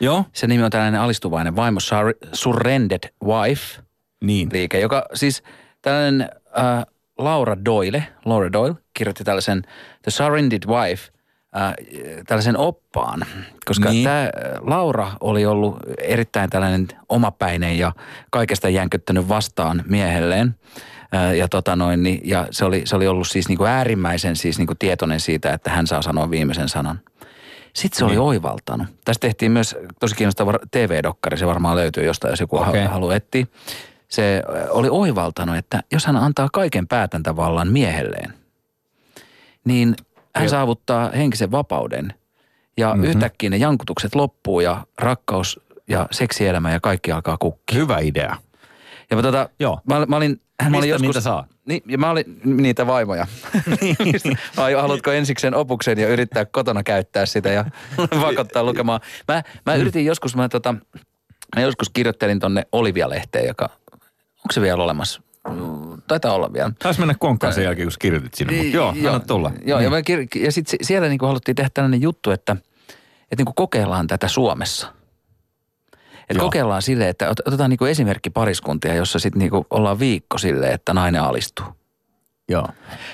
[0.00, 0.24] Joo.
[0.32, 3.82] Se nimi on tällainen alistuvainen vaimo, Sur- Surrendered Wife
[4.24, 4.48] Niin.
[4.52, 5.42] liike, joka siis
[5.82, 6.84] tällainen äh,
[7.18, 9.62] Laura Doyle, Laura Doyle kirjoitti tällaisen
[10.02, 11.12] The Surrendered Wife,
[11.56, 11.72] äh,
[12.26, 13.20] tällaisen oppaan,
[13.64, 13.94] koska Niin.
[13.94, 14.04] niin.
[14.04, 14.30] tämä
[14.60, 17.92] Laura oli ollut erittäin tällainen omapäinen ja
[18.30, 20.54] kaikesta jänkyttänyt vastaan miehelleen.
[21.14, 24.58] Äh, ja, tota noin, niin, ja se, oli, se oli ollut siis niinku äärimmäisen siis
[24.58, 27.00] niinku tietoinen siitä, että hän saa sanoa viimeisen sanan.
[27.74, 28.20] Sitten se oli Niin.
[28.20, 28.86] oivaltanut.
[29.04, 32.84] Tästä tehtiin myös tosi kiinnostava TV-dokkari, se varmaan löytyy jostain, jos joku okay.
[32.84, 33.46] haluaa etsiä.
[34.08, 38.32] Se oli oivaltanut, että jos hän antaa kaiken päätäntävallan miehelleen,
[39.64, 39.94] niin
[40.36, 40.48] hän Joo.
[40.50, 42.14] saavuttaa henkisen vapauden.
[42.76, 42.96] Ja Mhm.
[42.98, 43.10] mm-hmm.
[43.10, 47.78] yhtäkkiä ne jankutukset loppuu ja rakkaus ja seksielämä ja kaikki alkaa kukkia.
[47.78, 48.36] Hyvä idea.
[49.10, 49.80] Ja mä, tota, Joo.
[49.88, 50.30] mä, mä olin,
[50.62, 51.46] mä Mistä olin joskus, niitä saa?
[51.68, 53.26] Niin, ja mä olin niitä vaimoja.
[54.56, 57.64] Vai haluatko ensiksen opuksen ja yrittää kotona käyttää sitä ja
[58.22, 59.00] pakottaa lukemaan.
[59.28, 60.74] Mä, mä yritin joskus, mä, tota,
[61.56, 63.64] mä joskus kirjoittelin tonne Olivia-lehteen, joka,
[64.36, 65.22] onko se vielä olemassa?
[66.08, 66.70] taitaa olla vielä.
[66.78, 69.52] Taisi mennä konkkaan sen jälkeen, kun sä kirjoitit sinne, mutta joo, anna tulla.
[69.66, 69.92] Joo, Niin.
[69.92, 72.52] ja, kir- ja sitten siellä niinku haluttiin tehdä tällainen juttu, että,
[73.22, 74.92] että niinku kokeillaan tätä Suomessa.
[76.34, 76.44] Joo.
[76.44, 80.94] kokeillaan silleen, että ot- otetaan niinku esimerkki pariskuntia, jossa sitten niinku ollaan viikko silleen, että
[80.94, 81.66] nainen alistuu.
[82.48, 82.68] Joo.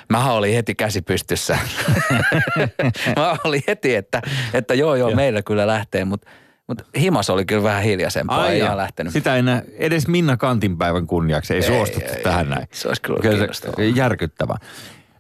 [0.09, 1.59] Mä olin heti käsi pystyssä.
[3.17, 4.23] Mä olin heti, että,
[4.55, 5.17] että joo, joo, Joo.
[5.17, 6.31] meillä kyllä lähtee, mutta
[6.69, 8.67] mutta himas oli kyllä vähän hiljaisempaa, ei jaa.
[8.67, 9.13] ihan lähtenyt.
[9.13, 12.55] Sitä ei nä, edes Minna Kantin päivän kunniaksi ei, Ei, suostuttu ei, tähän ei.
[12.55, 12.69] näin.
[12.73, 14.57] Se olisi kyllä Kyllä se järkyttävää.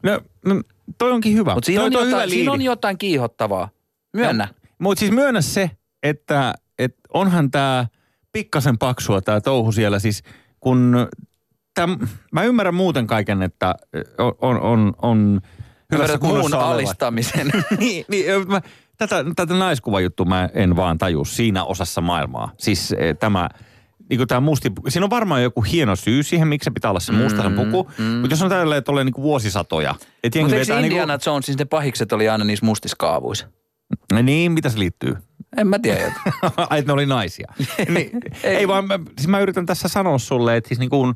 [0.03, 0.63] No, no,
[0.99, 1.55] toi onkin hyvä.
[1.55, 3.69] Mutta siinä, toi, on toi on hyvä jotain- siinä on jotain kiihottavaa.
[4.13, 4.49] Myönnä.
[4.79, 5.71] Mutta siis myönnä se,
[6.03, 7.87] että, että onhan tämä
[8.33, 9.99] pikkasen paksua tämä touhu siellä.
[9.99, 10.23] Siis
[10.61, 11.09] kun
[11.75, 11.99] täm,
[12.33, 13.75] mä ymmärrän muuten kaiken, että
[14.19, 15.41] on, on, on,
[15.93, 16.63] hyvässä muun olevat.
[16.63, 17.51] alistamisen.
[17.79, 18.61] niin, niin mä,
[18.97, 22.53] tätä, tätä naiskuvajuttua mä en vaan taju siinä osassa maailmaa.
[22.59, 23.49] Siis eh, tämä,
[24.11, 27.01] niin kuin tämä musti, siinä on varmaan joku hieno syy siihen, miksi se pitää olla
[27.01, 27.91] se mustainen puku.
[27.99, 29.93] Mm, Mutta jos on tällä että ole niin vuosisatoja.
[29.93, 33.47] Mutta eikö vetää niin Indiana Jonesin ne pahikset oli aina niissä mustiskaavuissa?
[34.13, 35.17] kuin, niin, mitä se liittyy?
[35.57, 36.13] En mä tiedä.
[36.71, 37.53] Ai, että ne oli naisia.
[37.95, 38.11] niin,
[38.43, 38.57] ei.
[38.57, 41.15] ei vaan, mä, siis mä yritän tässä sanoa sulle, että siis niin kuin,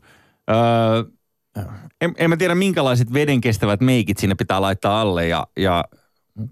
[0.51, 1.05] öö,
[2.01, 5.85] en, en mä tiedä minkälaiset vedenkestävät meikit sinne pitää laittaa alle ja, ja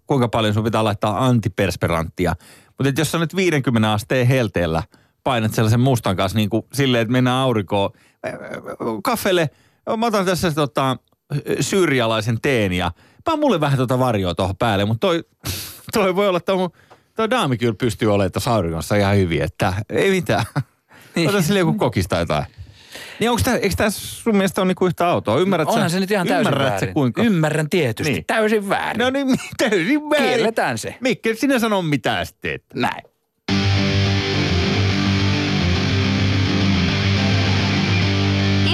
[0.06, 2.34] kuinka paljon sun pitää laittaa antipersperanttia.
[2.78, 4.82] Mutta jos sä nyt 50 asteen helteellä
[5.24, 7.90] painat sellaisen mustan kanssa niin kuin silleen, että mennään aurinkoon
[9.04, 9.50] kaffelle,
[9.96, 10.96] mä otan tässä tota,
[11.60, 12.90] syyrialaisen teen ja
[13.24, 15.24] paan mulle vähän tota varjoa tuohon päälle, mutta toi,
[15.92, 16.52] toi voi olla, että
[17.16, 20.44] toi daami kyllä pystyy olemaan tuossa auringossa ihan hyvin, että ei mitään.
[21.14, 21.28] Niin.
[21.28, 22.44] Ota sille joku kokista jotain.
[23.20, 25.38] Niin onko tää, eikö tää sun mielestä ole niinku yhtä autoa?
[25.38, 26.88] Ymmärrät Onhan sä, se nyt ihan täysin ymmärrät väärin.
[26.88, 27.22] Sä kuinka?
[27.22, 28.12] Ymmärrän tietysti.
[28.12, 28.24] Niin.
[28.26, 28.98] Täysin väärin.
[29.00, 29.26] No niin,
[29.68, 30.28] täysin väärin.
[30.28, 30.94] Kielletään se.
[31.00, 32.54] Mikke, sinä sano mitään sitten.
[32.54, 33.02] että- Näin.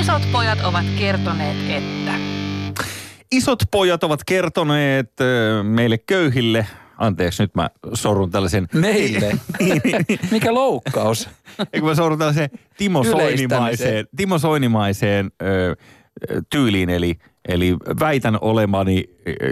[0.00, 2.12] Isot pojat ovat kertoneet, että...
[3.32, 5.12] Isot pojat ovat kertoneet
[5.62, 6.66] meille köyhille,
[6.98, 8.68] anteeksi nyt mä sorrun tällaisen...
[8.74, 9.38] Meille.
[10.30, 11.28] Mikä loukkaus.
[11.72, 13.04] Eikö mä sorrun tällaiseen Timo.
[13.04, 15.76] Soinimaiseen, Timo Soinimaiseen ö,
[16.50, 19.04] tyyliin, eli, eli väitän olemani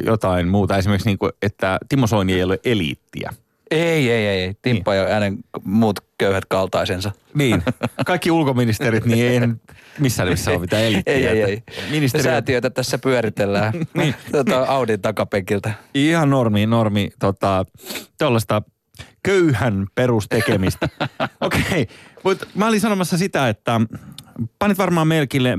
[0.07, 0.77] jotain muuta.
[0.77, 3.31] Esimerkiksi niin kuin, että Timo Soini ei ole eliittiä.
[3.71, 4.55] Ei, ei, ei.
[4.63, 7.13] Timppa ja hänen muut köyhät kaltaisensa.
[7.35, 7.63] Niin,
[8.07, 9.49] kaikki ulkoministerit, niin ei
[9.99, 11.15] missään nimessä ole mitään eliittiä.
[11.15, 11.63] Ei, ei, ei.
[11.91, 14.15] Ministeri Säätiötä tässä pyöritellään Niin.
[14.33, 15.73] tota, Audin takapenkiltä.
[15.95, 17.65] ihan normi, normi, tota,
[18.19, 18.63] tuollaista
[19.23, 20.89] köyhän perustekemistä.
[21.41, 21.87] Okei, okay.
[22.25, 23.81] mutta mä olin sanomassa sitä, että
[24.59, 25.59] panit varmaan merkille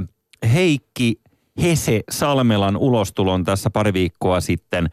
[0.54, 1.22] Heikki
[1.62, 4.90] Hese Salmelan ulostulon tässä pari viikkoa sitten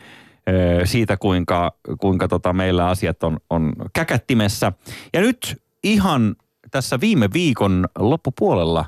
[0.85, 4.73] siitä, kuinka, kuinka tota meillä asiat on, on käkättimessä.
[5.13, 6.37] Ja nyt ihan
[6.71, 8.85] tässä viime viikon loppupuolella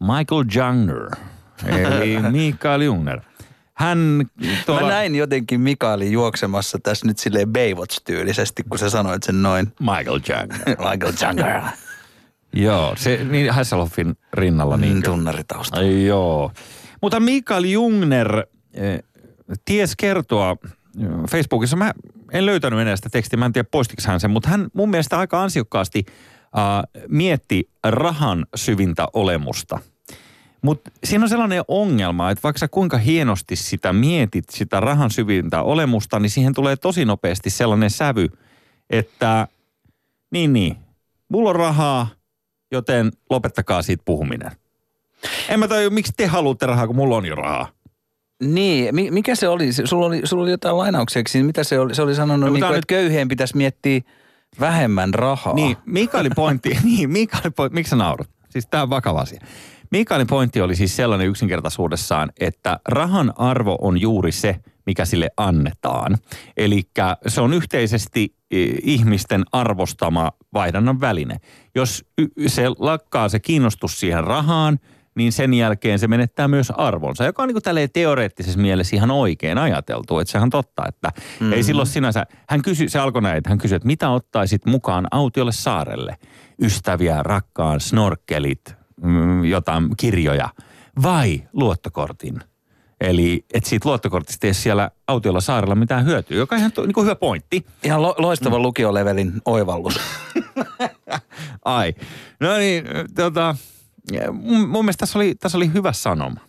[0.00, 1.10] Michael Jungner,
[1.66, 3.20] eli Mikael Jungner.
[3.74, 4.24] Hän
[4.66, 4.82] tuolla...
[4.82, 9.72] Mä näin jotenkin Mikaelin juoksemassa tässä nyt silleen Baywatch-tyylisesti, kun sä sanoit sen noin.
[9.80, 10.76] Michael Jungner.
[10.90, 11.62] Michael Jagger.
[12.52, 14.76] Joo, se niin Hasselhoffin rinnalla.
[14.76, 15.82] Niin Niin tunnaritausta.
[15.82, 16.52] Joo.
[17.00, 19.02] Mutta Mikael Jungner eh,
[19.64, 20.56] ties kertoa
[21.30, 21.92] Facebookissa, mä
[22.32, 25.18] en löytänyt enää sitä tekstiä, mä en tiedä poistiko hän sen, mutta hän mun mielestä
[25.18, 29.78] aika ansiokkaasti äh, mietti rahan syvintä olemusta.
[30.62, 35.62] Mutta siinä on sellainen ongelma, että vaikka sä kuinka hienosti sitä mietit, sitä rahan syvintä
[35.62, 38.28] olemusta, niin siihen tulee tosi nopeasti sellainen sävy,
[38.90, 39.48] että
[40.30, 40.76] niin niin,
[41.28, 42.08] mulla on rahaa,
[42.72, 44.50] joten lopettakaa siitä puhuminen.
[45.48, 47.68] En mä tajua, miksi te haluatte rahaa, kun mulla on jo rahaa.
[48.42, 49.72] Niin, mi- mikä se oli?
[49.72, 51.42] Sulla oli, sulla oli jotain lainaukseksi.
[51.42, 51.94] Mitä se oli?
[51.94, 54.00] Se oli sanonut, No, niin kuin, on että köyhien pitäisi miettiä
[54.60, 55.54] vähemmän rahaa.
[55.54, 58.30] Niin, Mikaelin pointti, niin Mikaelin pointti, miksi sä naurat?
[58.50, 59.40] Siis tämä on vakava asia.
[59.90, 66.16] Mikaelin pointti oli siis sellainen yksinkertaisuudessaan, että rahan arvo on juuri se, mikä sille annetaan.
[66.56, 66.82] Eli
[67.26, 68.34] se on yhteisesti
[68.82, 71.36] ihmisten arvostama vaihdannan väline.
[71.74, 72.04] Jos
[72.46, 74.78] se lakkaa se kiinnostus siihen rahaan,
[75.14, 79.10] niin sen jälkeen se menettää myös arvonsa, joka on niin kuin tälleen teoreettisessa mielessä ihan
[79.10, 80.18] oikein ajateltu.
[80.18, 81.52] Että sehän on totta, että mm-hmm.
[81.52, 85.06] ei silloin sinänsä, hän kysyi, se alkoi näin, että hän kysyi, että mitä ottaisit mukaan
[85.10, 86.16] autiolle saarelle?
[86.62, 90.48] Ystäviä, rakkaan, snorkelit, mm, jotain kirjoja
[91.02, 92.40] vai luottokortin?
[93.00, 96.94] Eli että siitä luottokortista ei siellä autiolla saarella mitään hyötyä, joka on ihan to, niin
[96.94, 97.66] kuin hyvä pointti.
[97.82, 98.62] Ihan lo- loistava mm.
[98.62, 100.00] lukiolevelin oivallus.
[101.64, 101.94] Ai.
[102.40, 103.56] No niin, tota,
[104.32, 106.40] mun, mun mielestä tässä oli, tässä oli hyvä sanoma.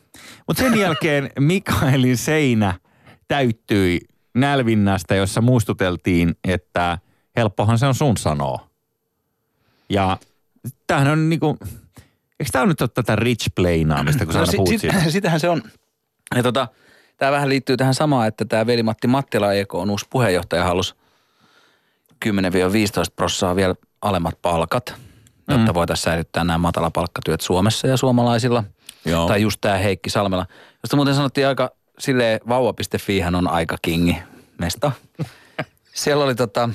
[0.48, 2.74] Mutta sen jälkeen Mikaelin seinä
[3.28, 4.00] täyttyi
[4.34, 6.98] nälvinnästä, jossa muistuteltiin, että
[7.38, 8.70] helppohan se on sun sanoa.
[9.90, 10.18] Ja
[10.88, 11.58] tämähän on niinku,
[12.40, 15.10] Eikö tämä nyt ole tätä rich plainaamista, kun sä No, aina si- puhut sit, siitä?
[15.12, 15.62] sitähän se on.
[16.36, 16.68] Ja tota,
[17.18, 20.96] tämä vähän liittyy tähän samaan, että tämä veli-Matti Mattila EK on uusi puheenjohtaja halus
[22.26, 22.28] 10-15
[23.16, 24.96] prossaa vielä alemmat palkat,
[25.50, 25.74] jotta Mm.
[25.74, 28.64] voitaisiin säilyttää nämä matalapalkkatyöt Suomessa ja suomalaisilla.
[29.06, 29.28] Joo.
[29.28, 30.46] Tai just tämä Heikki Salmela,
[30.84, 34.18] josta muuten sanottiin aika silleen vauva.fi hän on aika kingi
[34.60, 34.92] mesta.
[35.96, 36.68] Siellä oli tota,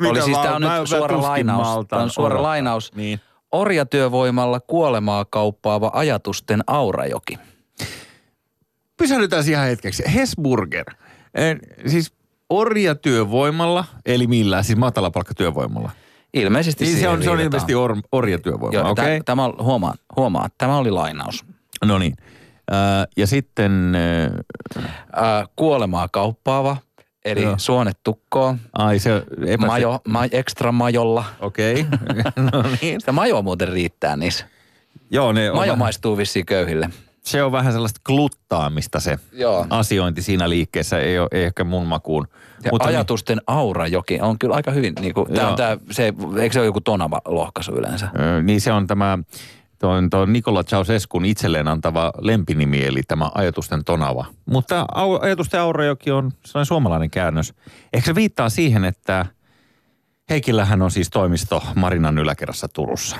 [0.00, 1.86] Mitä oli siis, tämä on nyt suora lainaus.
[1.88, 2.50] Tämä on suora odottaa.
[2.50, 2.94] lainaus.
[2.94, 3.20] Niin.
[3.52, 7.38] Orjatyövoimalla kuolemaa kauppaava ajatusten aurajoki.
[8.96, 10.02] Pysähdytään ihan hetkeksi.
[10.14, 10.84] Hesburger.
[11.34, 12.12] Eh, siis
[12.50, 15.90] orjatyövoimalla, eli millään, siis matalapalkkatyövoimalla.
[16.36, 19.04] Ilmeisesti Siis se on, se on ilmeisesti or, orjatyövoima, Joo, okei?
[19.04, 19.20] okay.
[19.24, 21.44] tämä, on- huomaa, huomaa, tämä oli lainaus.
[21.84, 22.14] No niin.
[22.72, 24.82] Äh, ja sitten, äh,
[25.18, 26.76] Äh, kuolemaa kauppaava,
[27.24, 27.54] eli Joo.
[27.58, 29.66] suonet tukkoon, ai se epäse...
[29.66, 31.24] majo, ma, ekstra majolla.
[31.40, 31.86] Okei,
[32.52, 33.00] no niin.
[33.00, 34.46] Sitä majoa muuten riittää niissä.
[35.10, 36.90] Joo, ne on Majo vähän, maistuu vissiin köyhille.
[37.26, 39.66] Se on vähän sellaista gluttaamista se Joo.
[39.70, 42.28] asiointi siinä liikkeessä, ei, ole, ei ehkä mun makuun.
[42.64, 46.14] Ja Mutta niin- ajatusten aurajoki on kyllä aika hyvin, niin kuin, tää on tää, se,
[46.40, 48.08] eikö se ole joku tonava lohkaisu yleensä?
[48.38, 49.18] Ö, Niin se on tämä
[49.80, 54.24] tuon, tuon Nikola Ceausescun itselleen antava lempinimi, eli tämä ajatusten tonava.
[54.46, 57.54] Mutta au, ajatusten aurajoki on sellainen suomalainen käännös.
[57.92, 59.26] Ehkä se viittaa siihen, että
[60.30, 63.16] Heikillähän on siis toimisto Marinan yläkerrassa Turussa,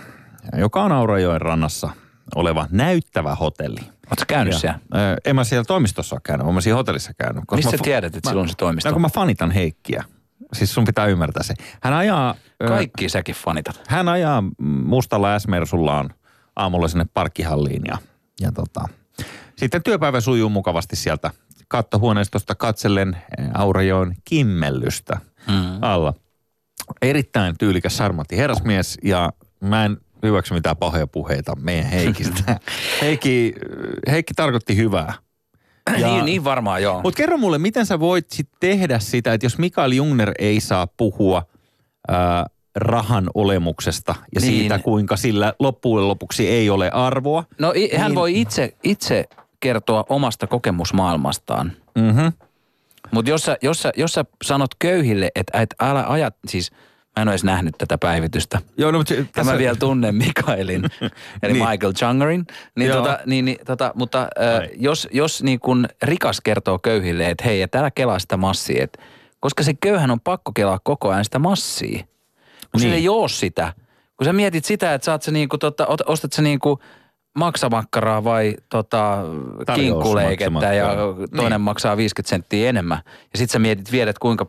[0.59, 1.91] joka on Aurajoen rannassa
[2.35, 3.81] oleva näyttävä hotelli.
[4.11, 4.79] Oletko käynyt Ja, siellä?
[4.95, 7.45] ö, en mä siellä toimistossa ole käynyt, mä siellä hotellissa käynyt.
[7.47, 8.89] koska Mistä mä tiedät, että mä- on se toimisto?
[8.89, 10.05] No, kun mä fanitan Heikkiä.
[10.53, 11.55] Siis sun pitää ymmärtää se.
[11.83, 12.35] Hän ajaa...
[12.69, 13.81] Kaikki säkin fanitat.
[13.89, 14.43] hän ajaa
[14.85, 16.11] mustalla S-Mersullaan
[16.57, 17.99] aamulla sinne parkkihalliin ja,
[18.41, 18.89] ja tota,
[19.57, 21.31] sitten työpäivä sujuu mukavasti sieltä
[21.69, 23.17] kattohuoneistosta katsellen
[23.55, 25.79] Aurajoen kimmellystä Mm.
[25.83, 26.15] alla.
[27.03, 32.61] Erittäin tyylikäs sarmatti herrasmies ja mä en hyväksy mitään pahoja puheita meidän Heikistä.
[33.03, 33.55] Heikki,
[34.11, 35.15] Heikki tarkoitti hyvää.
[35.99, 37.03] Ja- Niin, niin varmaan joo.
[37.03, 40.87] Mutta kerro mulle, miten sä voit sit tehdä sitä, että jos Mikael Jungner ei saa
[40.87, 41.43] puhua
[42.09, 44.51] ää, rahan olemuksesta ja Niin.
[44.53, 47.45] siitä, kuinka sillä loppujen lopuksi ei ole arvoa.
[47.59, 48.15] No i- hän Niin.
[48.15, 49.25] voi itse, itse
[49.61, 51.73] kertoa omasta kokemusmaailmastaan.
[51.99, 52.33] Mm-hmm.
[53.11, 56.71] Mutta jos sä, jos, sä, jos sä sanot köyhille, että et älä ajat, siis
[57.17, 58.59] mä en ole edes nähnyt tätä päivitystä.
[58.77, 59.53] Joo, no, mutta se, Tässä...
[59.53, 60.85] Mä vielä tunnen Mikaelin,
[61.43, 61.69] eli Niin.
[61.69, 62.47] Michael Jungerin.
[62.77, 62.97] Niin Joo.
[62.99, 64.69] tota, niin, niin, tota, mutta äh, Ai.
[64.77, 68.99] jos, jos niin kun rikas kertoo köyhille, että hei, et älä kelaa sitä massia, et,
[69.41, 71.99] koska se köyhän on pakko kelaa koko ajan sitä massia.
[71.99, 72.07] Kun
[72.81, 72.83] niin.
[72.91, 72.95] Niin.
[72.95, 73.73] ei ole sitä.
[74.17, 76.81] Kun sä mietit sitä, että saat sä niinku, tota, ot- ostat sä niinku
[77.39, 79.19] maksamakkaraa vai tota,
[79.75, 80.89] kinkkuleikettä ja
[81.37, 81.61] toinen Niin.
[81.61, 82.99] maksaa 50 senttiä enemmän.
[83.07, 84.47] Ja sit sä mietit vielä, että kuinka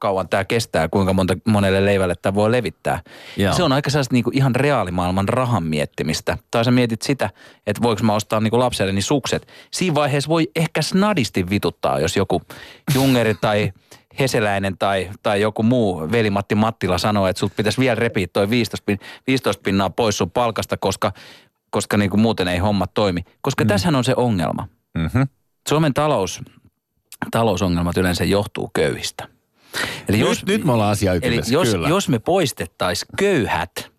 [0.00, 3.02] kauan tämä kestää, kuinka monta, monelle leivälle tämä voi levittää.
[3.36, 3.54] Joo.
[3.54, 6.38] Se on aika sellaista niinku ihan reaalimaailman rahan miettimistä.
[6.50, 7.30] Tai sä mietit sitä,
[7.66, 9.48] että voiko mä ostaa niinku lapselleni sukset.
[9.70, 12.42] Siinä vaiheessa voi ehkä snadisti vituttaa, jos joku
[12.94, 13.72] jungeri tai
[14.18, 18.84] Heseläinen tai, tai joku muu velimatti Mattila sanoo, että sulta pitäisi vielä repiä toi 15,
[18.86, 21.12] pin, 15 pinnaa pois sun palkasta, koska,
[21.70, 23.20] koska niinku muuten ei homma toimi.
[23.40, 23.68] Koska mm.
[23.68, 24.68] tässähän on se ongelma.
[24.98, 25.28] mm-hmm.
[25.68, 26.40] Suomen talous,
[27.30, 29.28] talousongelmat yleensä johtuu köyhistä.
[30.08, 31.88] Eli Nyt, nyt me ollaan asia Eli jos, kyllä.
[31.88, 33.90] jos me poistettaisiin köyhät,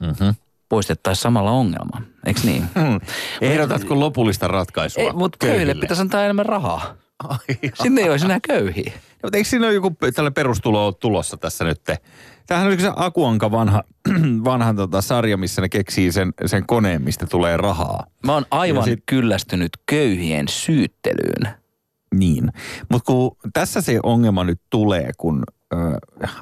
[0.00, 0.34] Mm-hmm.
[0.68, 2.02] poistettaisiin samalla ongelma.
[2.26, 2.64] Eikö niin?
[2.80, 3.00] Hmm.
[3.40, 6.94] Ehdotatko lopullista ratkaisua Ei, mutta köyhille pitäisi antaa enemmän rahaa.
[7.28, 7.38] Ai,
[7.82, 8.92] Sinne ei olisi enää köyhiä.
[9.22, 11.80] Mutta eikö siinä ole joku tällainen perustulo ole tulossa tässä nyt?
[12.46, 13.82] Tämähän on se Akuanka vanha,
[14.44, 18.06] vanha tota sarja, missä ne keksii sen, sen koneen, mistä tulee rahaa.
[18.26, 19.02] Mä oon aivan Ja sit...
[19.06, 21.61] kyllästynyt köyhien syyttelyyn.
[22.12, 22.52] Niin,
[22.90, 25.76] mutta kun tässä se ongelma nyt tulee, kun ö,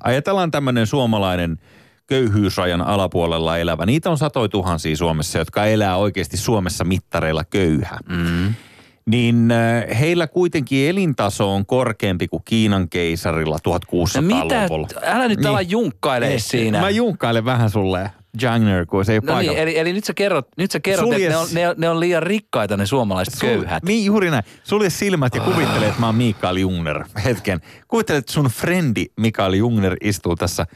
[0.04, 1.56] ajatellaan tämmöinen suomalainen
[2.06, 3.87] köyhyysrajan alapuolella elävä.
[3.87, 7.98] Niitä on satoi tuhansia Suomessa, jotka elää oikeasti Suomessa mittareilla köyhä.
[8.09, 8.54] Mm.
[9.06, 9.48] Niin
[10.00, 14.66] heillä kuitenkin elintaso on korkeampi kuin Kiinan keisarilla No mitä?
[14.66, 14.88] 1600-luvulla.
[15.02, 15.46] Älä nyt Niin.
[15.48, 16.80] ala junkkailee Ei, siinä.
[16.80, 18.11] Mä junkkailen vähän sulle,
[18.43, 19.59] Jangner, kun se ei no niin, paikalla.
[19.59, 21.88] eli, eli nyt sä kerrot, nyt sä kerrot Sulje että ne on, ne, on- ne
[21.90, 23.83] on liian rikkaita ne suomalaiset Sul- köyhät.
[23.83, 24.45] Niin, juuri näin.
[24.64, 27.05] Sulje silmät ja kuvittele, että mä oon Mikael Jungner.
[27.25, 27.61] Hetken.
[27.88, 30.66] Kuvittele, että sun frendi Mikael Jungner istuu tässä.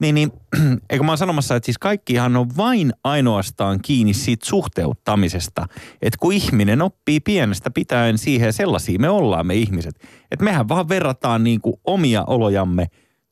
[0.00, 0.32] Niin, niin,
[0.90, 5.66] eikö mä oon sanomassa, että siis kaikkihan on vain ainoastaan kiinni siitä suhteuttamisesta.
[6.02, 9.94] Että kun ihminen oppii pienestä pitäen siihen, sellaisia me ollaan me ihmiset.
[10.30, 12.86] Että mehän vaan verrataan niin kuin omia olojamme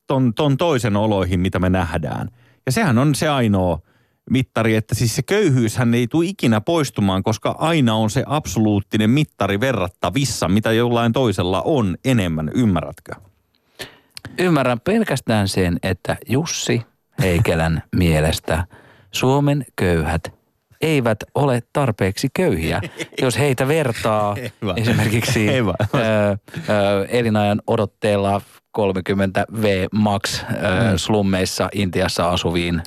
[0.07, 2.29] ton, ton toisen oloihin, mitä me nähdään.
[2.69, 3.79] Ja sehän on se ainoa
[4.29, 9.59] mittari, että siis se köyhyyshän ei tule ikinä poistumaan, koska aina on se absoluuttinen mittari
[9.59, 13.11] verrattavissa, mitä jollain toisella on enemmän, ymmärrätkö?
[14.39, 16.81] Ymmärrän pelkästään sen, että Jussi
[17.19, 18.65] Heikelän mielestä
[19.11, 20.33] Suomen köyhät
[20.81, 22.81] eivät ole tarpeeksi köyhiä.
[23.21, 24.35] Jos heitä vertaa
[24.75, 25.63] esimerkiksi ö,
[25.95, 26.37] ö,
[27.07, 28.41] elinajan odotteella
[28.79, 32.81] 30 V max ö, slummeissa Intiassa asuviin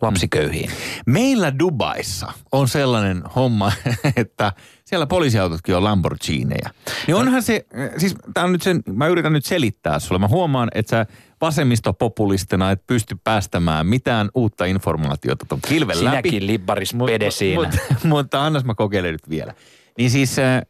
[0.00, 0.70] lapsiköyhiin.
[1.06, 3.72] Meillä Dubaissa on sellainen homma,
[4.16, 4.52] että
[4.84, 6.70] siellä poliisiautotkin on Lamborghineja.
[7.06, 7.66] Niin onhan se,
[7.98, 10.18] siis tää on nyt sen, mä yritän nyt selittää sulle.
[10.18, 11.06] Mä huomaan, että sä
[11.40, 16.28] vasemmistopopulistina et pysty päästämään mitään uutta informaatiota tuon kilven läpi.
[16.28, 17.62] Sinäkin libbaris pede siinä.
[17.62, 17.78] Mutta,
[18.08, 19.54] mutta annas mä kokeilen nyt vielä.
[19.98, 20.62] Niin siis äh,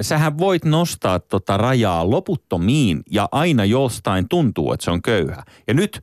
[0.00, 5.42] sähän voit nostaa tota rajaa loputtomiin ja aina jostain tuntuu, että se on köyhä.
[5.68, 6.00] Ja nyt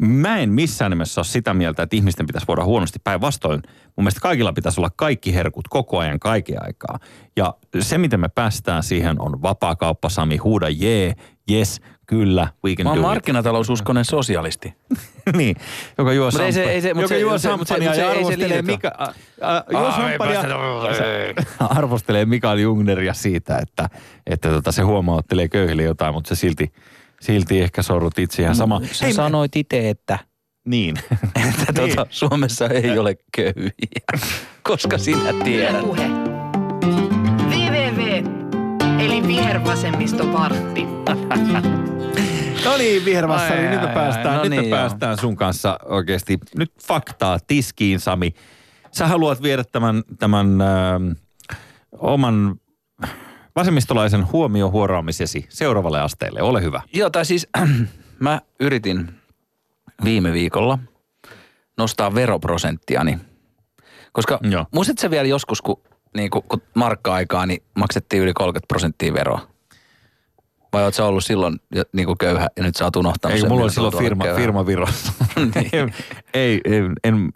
[0.00, 3.62] mä en missään nimessä ole sitä mieltä, että ihmisten pitäisi voida huonosti päinvastoin.
[3.96, 6.98] Mun mielestä kaikilla pitäisi olla kaikki herkut koko ajan, kaiken aikaa.
[7.36, 11.14] Ja se, miten me päästään siihen, on vapaakauppa, Sami, huuda jee,
[11.50, 13.06] yes, kyllä, we can Mä oon do it.
[13.06, 14.74] markkinataloususkonen sosialisti.
[15.36, 15.56] niin,
[15.98, 18.62] joka juo, ei se- ei se- mut joka se- juo se- se- se- ja arvostelee.
[18.62, 19.04] Mika, a,
[19.40, 20.40] a, juo sampania,
[21.78, 23.88] arvostelee Mikael Jungneria siitä, että,
[24.26, 26.72] että tota, se huomauttelee köyhille jotain, mutta se silti,
[27.20, 28.80] silti ehkä sorrut itse ihan sama.
[28.92, 30.18] Sä Hei, sanoit itse, että,
[30.64, 30.96] Niin.
[31.48, 34.20] että tuota, Suomessa ei ole köyhiä,
[34.68, 35.80] koska sinä tiedät.
[35.80, 36.08] Puhe.
[37.50, 38.24] VVV,
[38.98, 40.84] eli vihervasemmistovartti.
[42.64, 46.38] No niin, vihervassari, Ai, nyt me päästään, ai, no nyt niin, päästään sun kanssa oikeasti
[46.56, 48.34] nyt faktaa tiskiin, Sami.
[48.92, 51.10] Sä haluat viedä tämän, tämän ähm,
[51.92, 52.56] oman
[53.60, 56.42] vasemmistolaisen huomiohuoraamisesi seuraavalle asteelle.
[56.42, 56.82] Ole hyvä.
[56.94, 57.48] Joo, tai siis
[58.18, 59.08] mä yritin
[60.04, 60.78] viime viikolla
[61.78, 63.18] nostaa veroprosenttiani.
[64.12, 64.66] Koska Joo.
[64.74, 65.82] muistatko sä vielä joskus, kun,
[66.16, 69.40] niin kun, kun markka-aikaa, niin maksettiin yli 30 prosenttia veroa?
[70.72, 73.48] Vai sä ollut silloin jo, niin kuin köyhä ja nyt sä oot unohtanut Ei, sen,
[73.50, 74.40] mulla oli silloin firma, köyhä?
[74.40, 75.12] firma Virossa.
[75.54, 75.94] Niin.
[76.34, 77.28] ei, ei, en,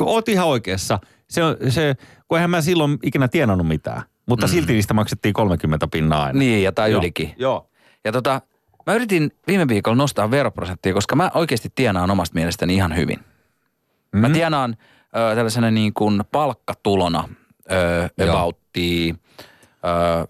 [0.00, 0.98] oot ihan oikeassa.
[1.30, 1.94] Se, se,
[2.28, 4.02] kun eihän mä silloin ikinä tienannut mitään.
[4.26, 4.50] Mutta mm.
[4.50, 6.38] silti niistä maksettiin 30 pinnaa aina.
[6.38, 6.98] Niin, ja tai Joo.
[6.98, 7.34] ylikin.
[7.36, 7.70] Joo.
[8.04, 8.40] Ja tota,
[8.86, 13.18] mä yritin viime viikolla nostaa veroprosenttia, koska mä oikeasti tienaan omasta mielestäni ihan hyvin.
[14.12, 14.20] Mm.
[14.20, 14.76] Mä tienaan
[15.16, 17.28] ö, tällaisena niin kuin palkkatulona
[17.72, 18.36] ö, Joo.
[18.36, 19.14] aboutti
[20.24, 20.28] ö,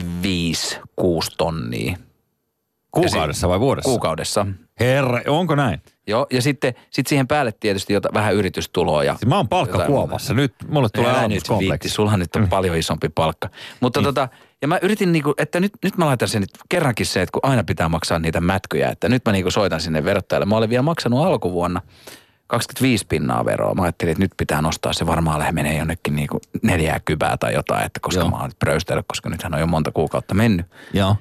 [0.00, 1.96] 5-6 tonnia
[2.90, 3.88] Kuukaudessa vai vuodessa?
[3.90, 4.46] kuukaudessa.
[4.80, 5.82] Herra, onko näin?
[6.06, 9.04] Joo, ja sitten sit siihen päälle tietysti jota, vähän yritystuloa.
[9.04, 10.34] Ja Siis mä oon palkkakuopassa.
[10.34, 13.48] Nyt mulle tulee Älä nyt viitti, sulla nyt on paljon isompi palkka.
[13.80, 14.28] Mutta tota,
[14.62, 17.50] ja mä yritin niinku, että nyt, nyt mä laitan sen nyt kerrankin se, että kun
[17.50, 20.46] aina pitää maksaa niitä mätkyjä, että nyt mä niinku soitan sinne verottajalle.
[20.46, 21.82] Mä olin vielä maksanut alkuvuonna
[22.46, 23.74] 25 pinnaa veroa.
[23.74, 27.54] Mä ajattelin, että nyt pitää nostaa se varmaan lähe menee jonnekin niinku neljää kybää tai
[27.54, 28.30] jotain, että koska Joo.
[28.30, 30.66] mä oon nyt pröystellyt, koska nythän on jo monta kuukautta mennyt.
[30.92, 31.16] Joo.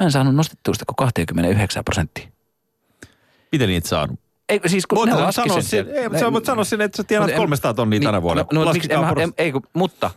[0.00, 2.28] Mä en saanut nostettua sitä kuin 29 prosenttia.
[3.52, 4.20] Miten niitä saanut?
[4.48, 6.84] Ei, siis kun Voit ne laski sanoa, sen sen, ei, mutta sä voit sanoa sinne,
[6.84, 8.44] että sä tienaat Mut en- 300 tonnia tänä vuonna.
[8.52, 10.10] No, no, miksi, en, en, ei, kun- mutta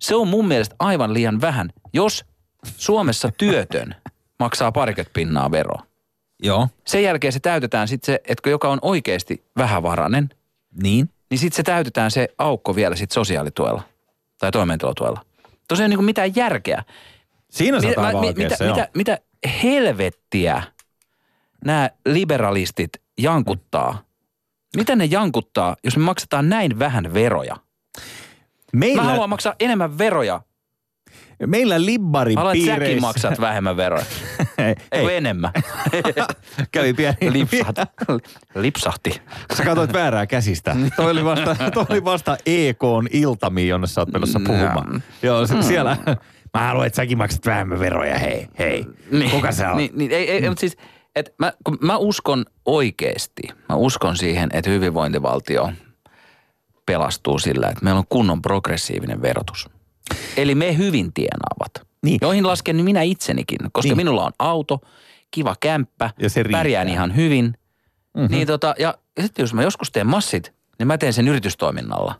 [0.00, 2.24] se on mun mielestä aivan liian vähän, jos
[2.76, 3.94] Suomessa työtön
[4.40, 5.82] maksaa parikymmentä pinnaa veroa.
[6.42, 6.68] Joo.
[6.86, 10.28] Sen jälkeen se täytetään sitten se, että joka on oikeasti vähävarainen,
[10.82, 11.10] Niin.
[11.30, 13.82] niin sitten se täytetään se aukko vielä sitten sosiaalituella
[14.38, 15.24] tai toimeentulotuella.
[15.68, 16.84] Tosiaan niin kuin mitään järkeä.
[17.50, 18.00] Siinä sä Mitä,
[18.36, 19.18] mitä, mitä, mitä
[19.62, 20.62] helvettiä
[21.64, 24.02] nämä liberalistit jankuttaa?
[24.76, 27.56] Mitä ne jankuttaa, jos me maksetaan näin vähän veroja?
[28.72, 30.40] Meillä, Mä haluan maksaa enemmän veroja.
[31.46, 32.84] meillä libbarin haluan, piireissä...
[32.84, 34.04] säkin maksat vähemmän veroja.
[34.58, 35.16] ei, Ei.
[35.16, 35.52] enemmän.
[36.72, 37.32] Kävi pieni...
[37.32, 37.80] Lipsahti.
[38.54, 39.22] Lipsahti.
[39.56, 40.76] Sä katsoit väärää käsistä.
[40.96, 45.02] toi, oli vasta, toi oli vasta EKn iltami, jonne sä oot menossa puhumaan.
[45.22, 45.96] Joo, se, siellä...
[46.54, 48.86] Mä haluan, että säkin maksat vähemmän veroja, hei, hei.
[49.30, 49.76] Kuka sä oot?
[49.76, 50.76] Niin, niin, ei, ei, mutta siis,
[51.16, 55.72] et mä, kun mä uskon oikeasti, mä uskon siihen, että hyvinvointivaltio
[56.86, 59.68] pelastuu sillä, että meillä on kunnon progressiivinen verotus.
[60.36, 61.88] Eli me hyvin tienaavat.
[62.02, 62.18] Niin.
[62.22, 63.96] Joihin lasken niin minä itsenikin, koska Niin.
[63.96, 64.80] minulla on auto,
[65.30, 66.58] kiva kämppä, Ja se riittää.
[66.60, 67.44] pärjään ihan hyvin.
[68.16, 68.30] Mm-hmm.
[68.36, 72.14] Niin tota, ja, ja sitten jos mä joskus teen massit, niin mä teen sen yritystoiminnalla.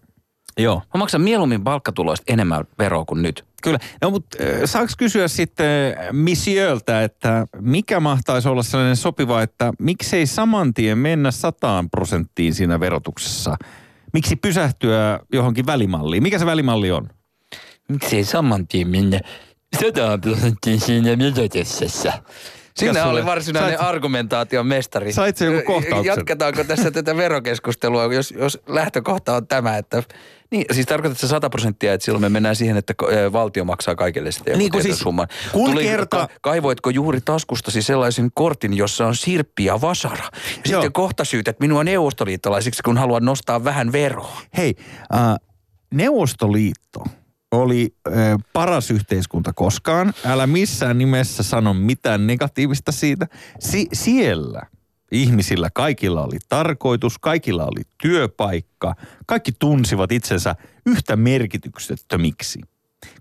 [0.59, 0.83] Joo.
[0.95, 3.45] Mä maksan mieluummin palkkatuloista enemmän veroa kuin nyt.
[3.63, 3.79] Kyllä.
[4.03, 10.75] No mutta saaks kysyä sitten Monsieurltä, että mikä mahtaisi olla sellainen sopiva, että miksei saman
[10.75, 13.57] tien mennä sataan prosenttiin siinä verotuksessa?
[14.13, 16.23] Miksi pysähtyä johonkin välimalliin?
[16.23, 17.09] Mikä se välimalli on?
[17.89, 19.21] Miksei saman tien mennä
[19.81, 22.13] 100 prosenttiin siinä verotuksessa?
[22.77, 25.13] Siinä sulle- oli varsinainen sait- argumentaation mestari.
[25.13, 26.05] Sait sä joku kohtauksen?
[26.05, 30.03] Jatketaanko tässä tätä verokeskustelua, jos, jos lähtökohta on tämä, että...
[30.51, 32.95] Niin, siis tarkoitatko se 100 prosenttia, että silloin me mennään siihen, että
[33.33, 35.29] valtio maksaa kaikille sitä joku Niin kuin siis, summan.
[35.53, 40.25] kun Tuli- kerta- ka- kaivoitko juuri taskustasi sellaisen kortin, jossa on sirppi ja vasara?
[40.25, 40.31] Ja
[40.71, 40.81] Joo.
[40.83, 44.41] sitten kohta syytät minua neuvostoliittolaisiksi, kun haluan nostaa vähän veroa.
[44.57, 44.75] Hei,
[45.15, 45.21] äh,
[45.95, 47.05] Neuvostoliitto
[47.53, 48.11] oli ö,
[48.53, 50.13] paras yhteiskunta koskaan.
[50.25, 53.27] Älä missään nimessä sano mitään negatiivista siitä.
[53.61, 54.63] Si- siellä
[55.13, 58.95] ihmisillä kaikilla oli tarkoitus, kaikilla oli työpaikka,
[59.27, 60.55] kaikki tunsivat itsensä
[60.87, 62.61] yhtä merkityksettömiksi.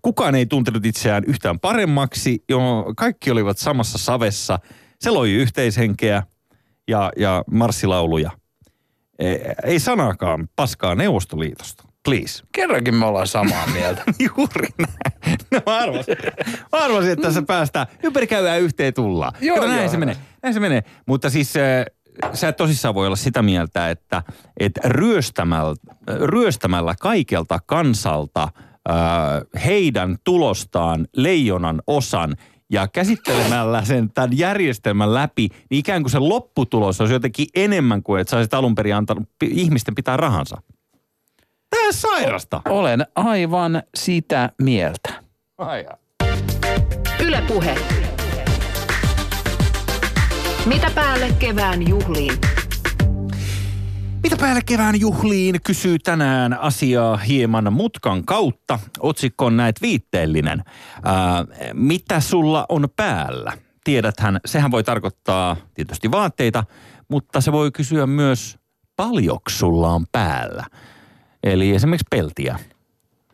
[0.01, 4.59] Kukaan ei tuntenut itseään yhtään paremmaksi, jo kaikki olivat samassa savessa.
[4.99, 6.23] Se loi yhteishenkeä
[6.87, 8.31] ja, ja marssilauluja.
[9.19, 11.90] Ei, ei sanaakaan paskaa Neuvostoliitosta.
[12.03, 12.43] Please.
[12.51, 14.03] Kerrankin me ollaan samaa mieltä.
[14.37, 15.37] Juuri näin.
[15.51, 16.15] No mä arvasin,
[16.47, 17.87] mä arvasin että tässä päästään.
[18.03, 19.33] Ympäri käydään yhteen tullaan.
[19.41, 19.91] Joo, Kato, näin joo.
[19.91, 20.17] se menee.
[20.43, 20.83] Näin se menee.
[21.05, 21.85] Mutta siis äh,
[22.33, 24.23] sä et tosissaan voi olla sitä mieltä, että,
[24.59, 25.75] että ryöstämällä,
[26.07, 28.95] ryöstämällä kaikelta kansalta äh,
[29.65, 32.35] heidän tulostaan leijonan osan
[32.71, 38.21] ja käsittelemällä sen tämän järjestelmän läpi, niin ikään kuin se lopputulos olisi jotenkin enemmän kuin,
[38.21, 40.61] että sä olisit alun perin antanut ihmisten pitää rahansa.
[41.71, 42.61] Tää on sairasta.
[42.69, 45.09] Olen aivan sitä mieltä.
[45.57, 45.85] Ai,
[47.25, 47.75] Yle Puhe.
[50.65, 52.33] Mitä päälle kevään juhliin?
[54.23, 58.79] Mitä päälle kevään juhliin kysyy tänään asiaa hieman mutkan kautta.
[58.99, 60.63] Otsikko on näet viitteellinen.
[61.03, 63.53] Ää, mitä sulla on päällä?
[63.83, 66.63] Tiedäthän, sehän voi tarkoittaa tietysti vaatteita,
[67.07, 68.57] mutta se voi kysyä myös
[68.95, 70.65] paljonko sulla on päällä.
[71.43, 72.59] Eli esimerkiksi peltiä.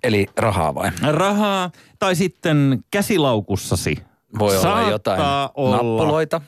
[0.03, 0.91] Eli rahaa vai?
[1.11, 3.95] Rahaa tai sitten käsilaukussasi.
[4.39, 5.21] Voi olla Saattaa jotain
[5.55, 5.75] olla.
[5.75, 6.41] nappuloita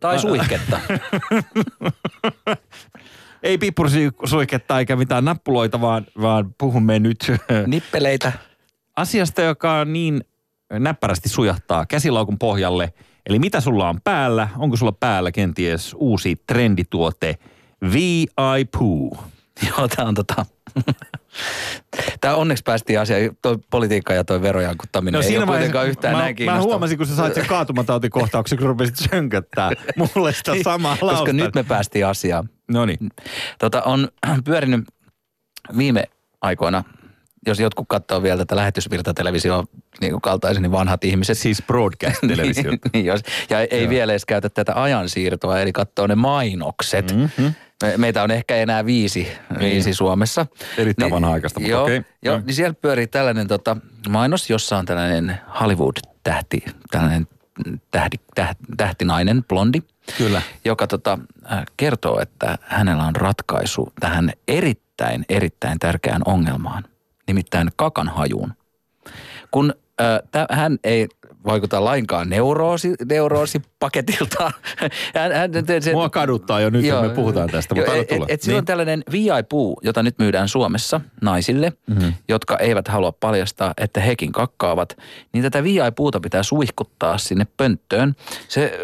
[0.00, 0.80] tai suihketta.
[3.42, 7.18] Ei pippurisuiketta eikä mitään nappuloita, vaan, vaan puhumme nyt
[7.66, 8.32] Nippeleitä.
[8.96, 10.24] asiasta, joka on niin
[10.72, 12.92] näppärästi sujahtaa käsilaukun pohjalle.
[13.26, 14.48] Eli mitä sulla on päällä?
[14.58, 17.38] Onko sulla päällä kenties uusi trendituote
[17.92, 18.26] VI
[18.78, 19.24] Poo?
[19.68, 20.46] Joo, tää on tota...
[22.20, 23.36] Tää onneksi päästiin asiaan.
[23.42, 27.06] Toi politiikka ja toi verojankuttaminen ei ole kuitenkaan yhtään No mä, näin mä huomasin, kun
[27.06, 31.18] sä sait sen kaatumatautikohtauksen, kun rupesit sönköttää mulle sitä samaa lausta.
[31.18, 32.50] Koska nyt me päästiin asiaan.
[32.68, 32.98] No niin.
[33.58, 34.08] Tota, on
[34.44, 34.84] pyörinyt
[35.76, 36.04] viime
[36.40, 36.84] aikoina,
[37.46, 39.66] jos jotkut katsoo vielä tätä lähetysvirtatelevisioon
[40.00, 41.38] niin kuin kaltaisen, niin vanhat ihmiset.
[41.38, 42.72] Siis broadcast-televisio.
[42.92, 43.90] niin, jos, ja ei Joo.
[43.90, 47.14] vielä edes käytä tätä ajansiirtoa, eli katsoo ne mainokset.
[47.16, 47.46] Mhm.
[47.82, 50.46] Me, meitä on ehkä enää viisi, viisi Suomessa.
[50.78, 51.96] Erittäin vanha-aikaista, mutta joo, okei.
[51.96, 52.04] Joo,
[52.34, 52.42] Joo.
[52.46, 53.76] niin siellä pyörii tällainen tota,
[54.08, 57.28] mainos, jossa on tällainen Hollywood-tähti, tällainen
[57.90, 59.82] tähti, tähti, tähtinainen, blondi,
[60.18, 60.42] Kyllä.
[60.64, 61.18] joka tota,
[61.52, 66.84] äh, kertoo, että hänellä on ratkaisu tähän erittäin, erittäin tärkeään ongelmaan,
[67.26, 68.52] nimittäin kakan hajuun.
[69.50, 71.08] Kun äh, tä, hän ei
[71.46, 74.50] vaikuta lainkaan neuroosi, neuroosipaketilta.
[75.14, 75.50] hän, hän,
[75.82, 78.24] se, Mua kaduttaa jo nyt, kun me puhutaan tästä, mutta et, tulla.
[78.28, 78.64] et, et sillä on Niin.
[78.66, 81.98] tällainen VI-puu, jota nyt myydään Suomessa naisille, Mhm.
[81.98, 82.12] mm-hmm.
[82.28, 84.96] jotka eivät halua paljastaa, että hekin kakkaavat.
[85.32, 88.14] Niin tätä VI-puuta pitää suihkuttaa sinne pönttöön.
[88.48, 88.78] Se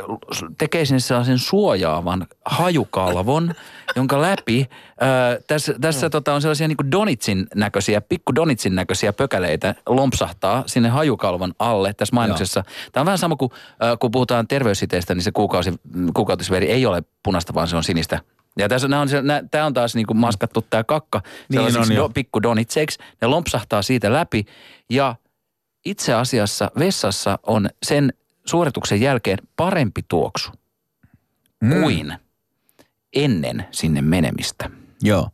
[0.59, 3.55] tekee sinne sellaisen suojaavan hajukalvon,
[3.97, 4.67] jonka läpi
[5.01, 10.89] ää, tässä, tässä tota on sellaisia niin Donitsin näköisiä, pikku Donitsin näköisiä pökäleitä lompsahtaa sinne
[10.89, 12.65] hajukalvon alle tässä mainoksessa.
[12.93, 15.73] Tämä on vähän sama kuin äh, kun puhutaan terveyssiteistä, niin se kuukausi,
[16.15, 18.21] kuukautisveri ei ole punaista, vaan se on sinistä.
[18.59, 21.97] Ja tässä nämä on, nää- tämä on taas niin kuin maskattu tämä kakka Niin on
[21.97, 22.99] do, pikku donitseiksi.
[23.21, 24.45] Ne lompsahtaa siitä läpi
[24.91, 25.17] ja
[25.85, 28.13] itse asiassa vessassa on sen
[28.47, 30.51] suorituksen jälkeen parempi tuoksu
[31.65, 31.81] Mm.
[31.81, 32.15] kuin
[33.15, 34.71] ennen sinne menemistä.
[35.05, 35.29] Joo.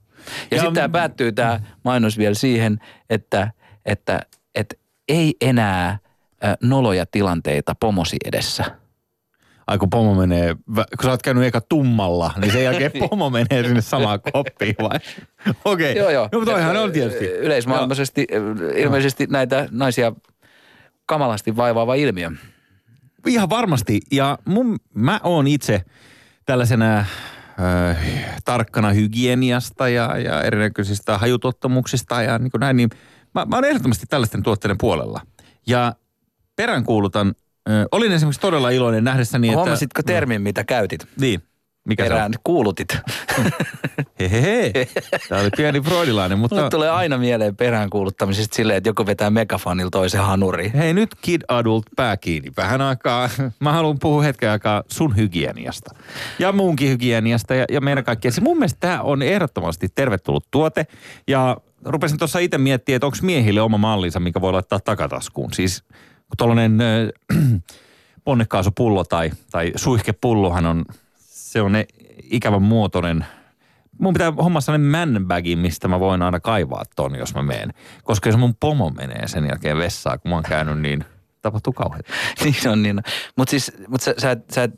[0.50, 2.78] Ja, Ja- sitten tämä päättyy tämä mainos vielä siihen,
[3.10, 3.50] että,
[3.86, 4.20] että,
[4.54, 4.74] että
[5.08, 5.98] ei enää
[6.62, 8.64] noloja tilanteita pomosi edessä.
[9.66, 13.62] Ai kun pomo menee, kun sä oot käynyt eka tummalla, niin sen jälkeen pomo menee
[13.64, 14.98] sinne samaan koppiin vai?
[15.64, 15.96] Okei.
[15.96, 16.28] Joo, joo.
[16.32, 17.24] No, mutta toihan on tietysti.
[17.24, 20.12] Yleismaailmaisesti ö, ilmeisesti näitä naisia
[21.06, 22.30] kamalasti vaivaava ilmiö.
[23.26, 24.00] Ihan varmasti.
[24.12, 25.82] Ja mun, mä oon itse
[26.46, 27.04] tällaisena
[27.60, 27.96] äh,
[28.44, 32.90] tarkkana hygieniasta ja, ja erinäköisistä hajutottumuksista ja niin kuin näin, niin
[33.34, 35.20] mä, mä oon ehdottomasti tällaisten tuotteiden puolella.
[35.66, 35.94] Ja
[36.56, 37.34] peräänkuulutan,
[37.70, 39.60] äh, olin esimerkiksi todella iloinen nähdessäni, että...
[39.60, 41.06] Huomasitko termin, mitä käytit?
[41.20, 41.42] Niin.
[41.84, 42.88] Mikä Perään kuulutit.
[42.90, 43.50] se on?
[44.20, 44.72] Hehehe.
[45.28, 46.56] Tämä oli pieni freudilainen, mutta...
[46.56, 50.72] Mulle tulee aina mieleen peräänkuuluttamisesta silleen, että joku vetää megafanilla toisen hanuriin.
[50.72, 52.52] Hei nyt kid adult pää kiinni.
[52.56, 53.28] Vähän aikaa,
[53.60, 55.94] mä haluan puhua hetken aikaa sun hygieniasta.
[56.38, 58.32] Ja muunkin hygieniasta ja, ja meidän kaikkien.
[58.32, 60.86] Se mun mielestä tämä on ehdottomasti tervetullut tuote.
[61.28, 65.52] Ja rupesin tuossa itse miettimään, että onko miehille oma mallinsa, mikä voi laittaa takataskuun.
[65.52, 65.84] Siis
[66.38, 67.38] tuollainen äh,
[68.24, 70.84] ponnekaasupullo tai, tai suihkepullohan on,
[71.50, 71.86] se on ne
[72.30, 73.26] ikävän muotoinen
[73.98, 77.74] mun pitää hommaa sellainen man bagin, mistä mä voin aina kaivaa ton, jos mä menen.
[78.04, 81.04] Koska jos mun pomo menee sen jälkeen vessaan, kun mä oon käynyt, niin
[81.42, 82.12] tapahtuu kauheita.
[82.44, 83.02] niin on, niin.
[83.36, 84.68] Mutta siis, mut sä, sä, sä,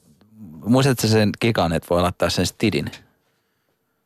[0.65, 2.91] muistatko sä sen kikan, että voi laittaa sen stidin,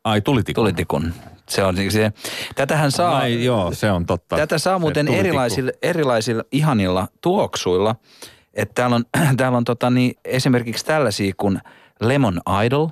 [0.05, 0.61] Ai, tulitikku.
[0.61, 1.13] tulitikun?
[1.49, 2.13] Se on niin se,
[2.55, 4.37] tätähän saa, Ai, joo, se on totta.
[4.37, 7.97] tätä saa muuten erilaisilla, erilaisilla ihanilla tuoksuilla.
[8.55, 9.05] Että täällä on,
[9.37, 11.61] täällä on tota niin, esimerkiksi tällaisia kuin
[12.01, 12.89] Lemon Idol.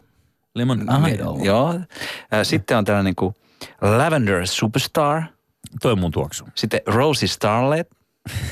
[0.55, 1.45] Lemon Idol.
[1.45, 1.81] Joo.
[2.43, 3.35] Sitten on tällainen kuin
[3.81, 5.23] Lavender Superstar.
[5.83, 6.45] Toi on mun tuoksu.
[6.55, 7.91] Sitten Rosie Starlet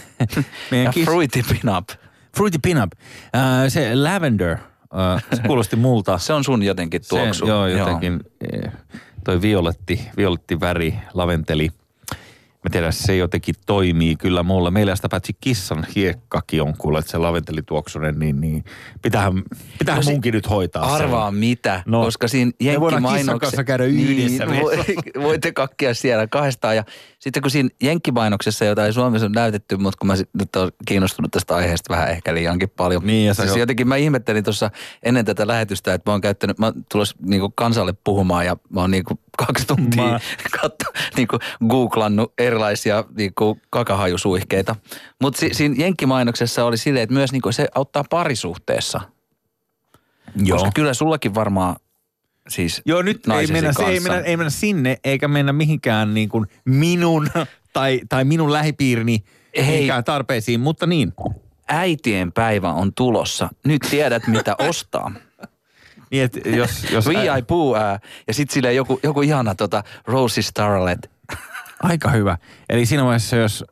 [0.84, 1.88] ja kis- Fruity Pinup.
[2.36, 2.92] Fruity Pinup.
[3.36, 6.18] Äh, se lavender, äh, se kuulosti multa.
[6.18, 7.44] Se on sun jotenkin tuoksu.
[7.46, 8.20] Se, joo, jotenkin
[8.52, 8.72] eh,
[9.24, 11.70] toi violetti, violetti väri, laventeli.
[12.64, 14.70] Mä tiedän, se jotenkin toimii kyllä mulle.
[14.70, 18.64] Meillä sitä paitsi kissan hiekkakin on kuule, että se laventelituoksunen, niin, niin
[19.02, 19.42] pitähän,
[19.78, 21.36] pitähän No munkin nyt hoitaa Arvaa se.
[21.36, 23.64] mitä, No, koska siinä jenkkimainoksessa...
[23.64, 26.76] käydä yhdessä Niin, vo- voitte kakkia siellä kahdestaan.
[26.76, 26.84] Ja
[27.18, 31.30] sitten kun siinä jenkkimainoksessa, jota ei Suomessa ole näytetty, mutta kun mä nyt olen kiinnostunut
[31.30, 33.06] tästä aiheesta vähän ehkä liiankin paljon.
[33.06, 34.70] Niin, ja siis jo- jotenkin mä ihmettelin tuossa
[35.02, 38.80] ennen tätä lähetystä, että mä oon käyttänyt, mä oon tulossa niinku kansalle puhumaan ja mä
[38.80, 40.20] oon niinku kaksi tuntia Mä-
[40.60, 44.76] katso, niinku googlannut erilaisia niinku kakahajusuihkeita.
[45.20, 49.00] Mutta si, siinä jenkkimainoksessa oli silleen, että myös niinku se auttaa parisuhteessa.
[50.36, 50.58] Joo.
[50.58, 51.76] Koska kyllä sullakin varmaan
[52.48, 56.28] siis Joo, nyt ei mennä, se ei, mennä, ei mennä sinne, eikä mennä mihinkään niin
[56.28, 57.28] kuin minun
[57.72, 59.24] tai, tai minun lähipiirini
[59.56, 61.12] mihinkään tarpeisiin, mutta niin.
[61.68, 63.48] äitien päivä on tulossa.
[63.64, 65.12] Nyt tiedät, mitä ostaa.
[66.12, 67.42] Niin että jos, jos V.I.
[67.42, 71.10] Poo ää, ja sitten silleen joku, joku ihana tota Rosie Starlet.
[71.82, 72.38] Aika hyvä.
[72.68, 73.64] Eli siinä vaiheessa, jos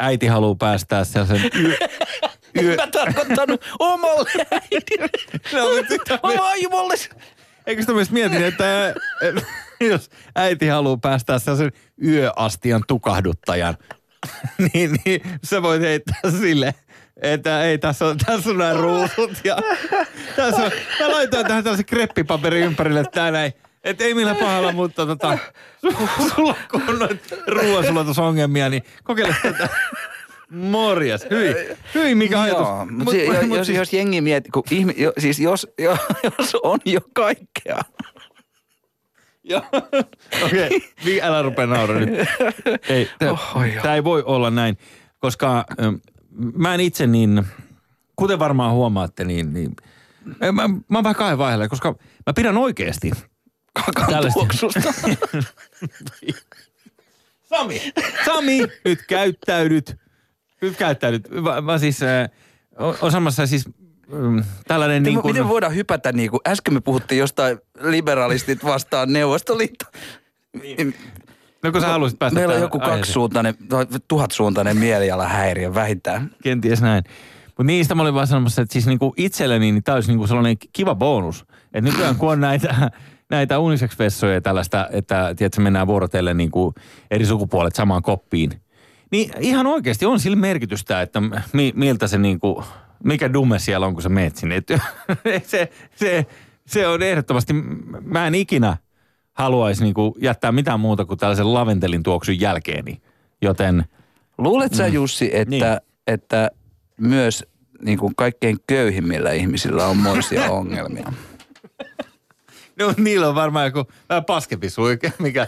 [0.00, 1.76] äiti haluaa päästää sellaisen yö,
[2.62, 5.08] yö, Mä tarkoittanut omalle äidille.
[5.52, 5.66] No,
[6.22, 6.94] vaimolle.
[7.66, 8.64] Eikö sitä myös mietin, että
[9.80, 11.72] jos äiti haluaa päästää sellaisen
[12.04, 13.76] yöastian tukahduttajan,
[14.58, 16.74] niin, niin sä voit heittää sille,
[17.22, 19.56] että ei, tässä on, tässä on nämä ruusut ja
[20.36, 23.52] tässä on, mä laitoin tähän tällaisen kreppipaperin ympärille, että tää näin,
[23.84, 25.38] että ei millään pahalla, mutta tota,
[25.86, 29.68] su- sulla kun on noita ruoansulatusongelmia, niin kokeile tätä.
[30.50, 31.54] Morjes, hyi,
[31.94, 32.66] hyi mikä ajatus.
[32.66, 35.96] Joo, mutta si, jos, jos, siis- jos jengi miettii, kun ihmi, jo, siis jos, jo,
[36.22, 37.80] jos on jo kaikkea.
[39.44, 39.62] Joo.
[40.44, 41.20] Okei, okay.
[41.22, 42.28] älä rupea naura nyt.
[42.88, 43.08] Ei,
[43.82, 44.78] tämä ei voi olla näin,
[45.18, 45.64] koska
[46.54, 47.46] mä en itse niin,
[48.16, 49.76] kuten varmaan huomaatte, niin, niin
[50.40, 51.94] mä, mä, mä oon vähän kahden vaiheella, koska
[52.26, 53.10] mä pidän oikeasti.
[53.86, 54.92] Kakan Tällaista- tuoksusta.
[57.50, 57.92] Sami!
[58.24, 59.96] Sami, nyt käyttäydyt.
[60.62, 61.28] Nyt käyttäydyt.
[61.30, 62.30] Mä, mä siis, äh,
[63.02, 63.66] on- samassa siis
[64.14, 65.34] ähm, tällainen niin kuin...
[65.34, 69.84] miten voidaan hypätä niin kuin, äsken me puhuttiin jostain liberalistit vastaan Neuvostoliitto.
[71.64, 76.30] No kun sä haluaisit päästä Meillä on joku kaksisuuntainen, no, tuhatsuuntainen mielialahäiriö vähintään.
[76.42, 77.04] kenties näin.
[77.46, 80.56] Mutta niistä mä olin vaan sanomassa, että siis niinku itselleni niin tämä olisi niinku sellainen
[80.72, 81.44] kiva bonus.
[81.64, 82.90] Että nykyään kun on näitä,
[83.30, 86.74] näitä unisex-vessoja ja tällaista, että tiedätkö, mennään vuorotellen niinku
[87.10, 88.50] eri sukupuolet samaan koppiin.
[89.10, 92.64] Niin ihan oikeasti on sillä merkitystä, että mi, miltä se niinku,
[93.04, 94.56] mikä dumme siellä on, kun sä meet sinne.
[94.56, 94.68] Et,
[95.46, 96.26] se, se,
[96.66, 97.52] se on ehdottomasti,
[98.04, 98.76] mä en ikinä
[99.32, 103.02] haluaisi niinku jättää mitään muuta kuin tällaisen laventelin tuoksun jälkeeni.
[103.42, 103.84] Joten
[104.38, 105.64] Luulet sä Jussi, että, Niin.
[106.06, 106.50] että
[107.00, 107.44] myös
[107.82, 111.12] niin kuin kaikkein köyhimmillä ihmisillä on moisia ongelmia?
[112.78, 115.46] No niillä on varmaan joku vähän paskempi suike, mikä,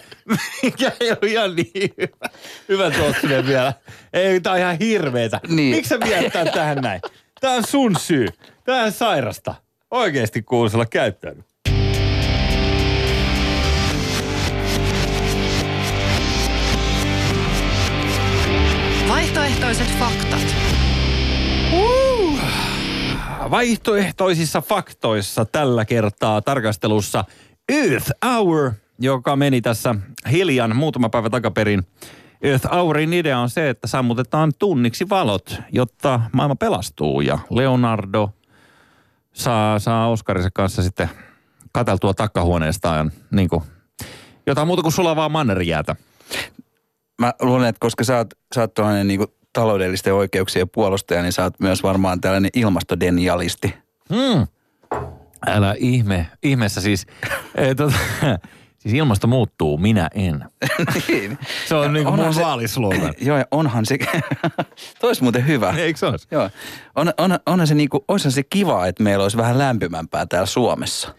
[0.63, 2.29] mikä ei ole ihan niin hyvä,
[2.69, 3.73] hyvä tuoksunen vielä.
[4.13, 5.41] Ei, tää on ihan hirveetä.
[5.49, 5.77] Niin.
[5.77, 7.01] Miksi sä viet tän tähän näin?
[7.41, 8.29] Tää on sun syy.
[8.65, 9.55] Tää on sairasta.
[9.91, 11.47] Oikeesti kuulosella käyttänyt.
[19.33, 20.57] Vaihtoehtoiset faktat.
[23.51, 27.25] Vaihtoehtoisissa faktoissa tällä kertaa tarkastelussa
[27.69, 29.95] Earth Hour, joka meni tässä
[30.31, 31.87] hiljan muutama päivä takaperin.
[32.43, 37.21] Earth Hourin idea on se, että sammutetaan tunniksi valot, jotta maailma pelastuu.
[37.21, 38.31] Ja Leonardo
[39.33, 41.11] saa, saa Oskarinsa kanssa sitten
[41.73, 43.63] kateltua takkahuoneestaan niin kuin,
[44.47, 45.97] jotain muuta kuin sulavaa mannerijäätä.
[47.19, 51.43] Mä luulen, että koska sä oot, sä oot tuollainen niin taloudellisten oikeuksien puolustaja, niin sä
[51.43, 53.75] oot myös varmaan tällainen ilmastodenialisti.
[54.15, 54.47] Hmm.
[55.47, 56.27] Älä ihme.
[56.43, 57.07] Ihmeessä siis,
[57.55, 57.97] e, tota,
[58.79, 60.45] siis ilmasto muuttuu, minä en.
[61.09, 61.39] niin.
[61.69, 63.15] Se on niin kuin mun se- vaalislogan.
[63.21, 63.99] Joo, ja onhan se,
[65.01, 65.75] tois muuten hyvä.
[65.77, 66.29] Eikö se olisi?
[66.31, 66.51] Joo,
[66.97, 71.15] on, on, onhan se niinku, olisihan se kiva, että meillä olisi vähän lämpimämpää täällä Suomessa.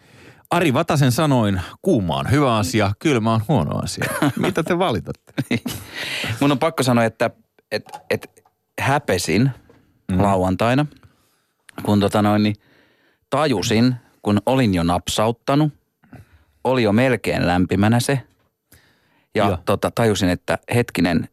[0.54, 4.06] Ari Vatasen sanoin, kuuma on hyvä asia, kylmä on huono asia.
[4.40, 5.34] Mitä te valitatte?
[6.40, 7.30] Mun on pakko sanoa, että
[7.72, 8.44] et, et
[8.82, 9.52] häpesin
[10.12, 10.22] mm.
[10.22, 10.86] lauantaina,
[11.84, 12.56] kun tota noin, niin
[13.30, 15.74] tajusin, kun olin jo napsauttanut,
[16.64, 18.22] oli jo melkein lämpimänä se.
[19.36, 21.30] Ja tota, tajusin, että hetkinen,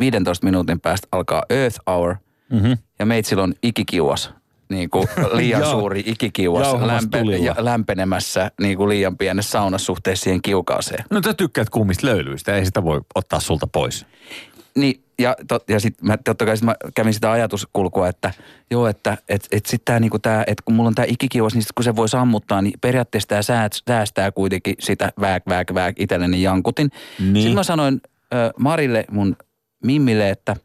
[0.00, 2.16] 15 minuutin päästä alkaa Earth Hour
[2.50, 2.78] Mm-hmm.
[2.98, 4.30] ja meitsillä on ikikiuas,
[4.68, 6.68] niin kuin liian suuri ikikiuas
[7.10, 7.46] tulilla.
[7.46, 11.04] ja lämpenemässä niin kuin liian pienessä saunassa suhteessa siihen kiukaaseen.
[11.10, 14.06] No sä tykkäät kuumista löylyistä, ei sitä voi ottaa sulta pois.
[14.76, 18.30] Niin, ja, tot, ja sitten mä totta kai sit mä kävin sitä ajatuskulkua, että
[18.70, 21.62] joo, että et, et sitten tämä niinku tää, että kun mulla on tämä ikikiuas, niin
[21.62, 26.42] sit kun se voi sammuttaa, niin periaatteessa tämä säästää kuitenkin sitä vääk, vääk, vääk itselleni
[26.42, 26.90] jankutin.
[27.18, 27.34] Niin.
[27.34, 28.00] Sitten mä sanoin
[28.34, 29.36] ö, Marille, mun
[29.84, 30.56] mimmille, että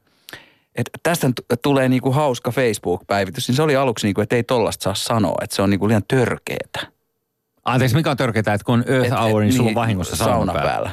[0.80, 1.28] et tästä
[1.62, 3.48] tulee niinku hauska Facebook-päivitys.
[3.48, 6.04] Niin se oli aluksi niinku, että ei tollasta saa sanoa, että se on niinku liian
[6.08, 6.80] törkeetä.
[7.66, 10.16] Anteeksi, mikä on törkeää, että kun on Earth Et- Hour, niin sulla on niin, vahingossa
[10.16, 10.72] sauna sauna päällä.
[10.72, 10.92] päällä.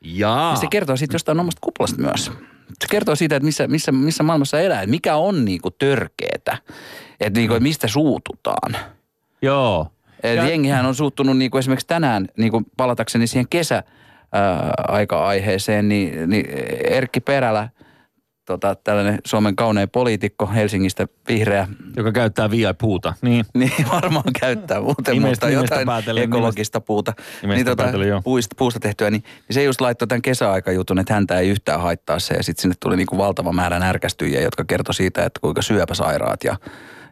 [0.00, 0.50] Jaa.
[0.50, 2.32] Ja se kertoo sitten jostain omasta kuplasta myös.
[2.80, 6.58] Se kertoo siitä, että missä, missä, missä maailmassa elää, että mikä on niinku törkeetä,
[7.20, 8.76] että niinku, että mistä suututaan.
[9.42, 9.86] Joo.
[10.22, 13.82] Et Ja- jengihän on suuttunut niinku esimerkiksi tänään, niinku palatakseni siihen kesä
[14.88, 16.46] aika-aiheeseen, niin, niin
[16.90, 17.68] Erkki Perälä,
[18.50, 23.14] tota, tällainen Suomen kaunein poliitikko Helsingistä, vihreä, Joka käyttää VIP-puuta.
[23.22, 23.44] Niin.
[23.58, 27.12] niin varmaan käyttää muuten, Nimestä- mutta nimestä jotain päätellen, ekologista puuta.
[27.42, 31.14] nimestä Niin tota, päätellen, puista, puusta tehtyä, niin, niin se just laittoi tämän kesäaikajutun, että
[31.14, 32.34] häntä ei yhtään haittaa se.
[32.34, 36.56] Ja sitten sinne tuli niinku valtava määrä närkästyjiä, jotka kertoi siitä, että kuinka syöpäsairaat ja,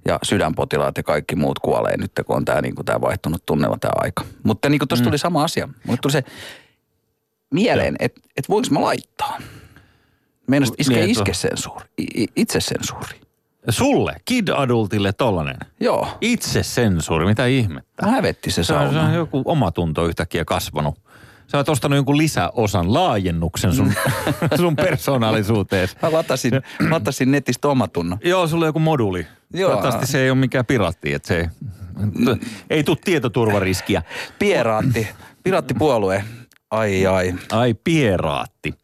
[0.06, 3.92] ja sydänpotilaat ja kaikki muut kuolee nyt, kun on tämä niinku tää vaihtunut tunnella tämä
[3.96, 4.24] aika.
[4.42, 5.08] Mutta niinku tuossa mm.
[5.08, 5.68] tuli sama asia.
[5.86, 6.22] Mulle tuli se
[7.54, 9.38] mieleen, että et voinko mä laittaa?
[10.48, 13.20] Meinasit iske Niin, että- iskesensuuri, i- i- itsesensuuri.
[13.68, 15.56] Sulle, kid-adultille tollanen.
[15.80, 18.06] Joo, Itse sensuuri, mitä ihmettä.
[18.06, 19.08] mä hävetti se Se on, se sauna.
[19.08, 20.98] on joku omatunto yhtäkkiä kasvanut.
[21.46, 23.92] Sä oot ostanut jonkun lisäosan, laajennuksen sun,
[24.60, 25.88] sun persoonallisuuteen.
[26.02, 26.52] Mä latasin,
[26.90, 28.18] latasin netistä omatunnon.
[28.24, 29.26] Joo, sulla on joku moduli.
[29.52, 29.70] Joo.
[29.70, 31.48] Toivottavasti se ei ole mikään piraatti, että se ei,
[32.70, 34.02] ei tule tietoturvariskiä.
[34.38, 35.08] Pieraatti,
[35.42, 36.24] piraattipuolue.
[36.70, 37.34] Ai ai.
[37.52, 38.74] Ai pieraatti.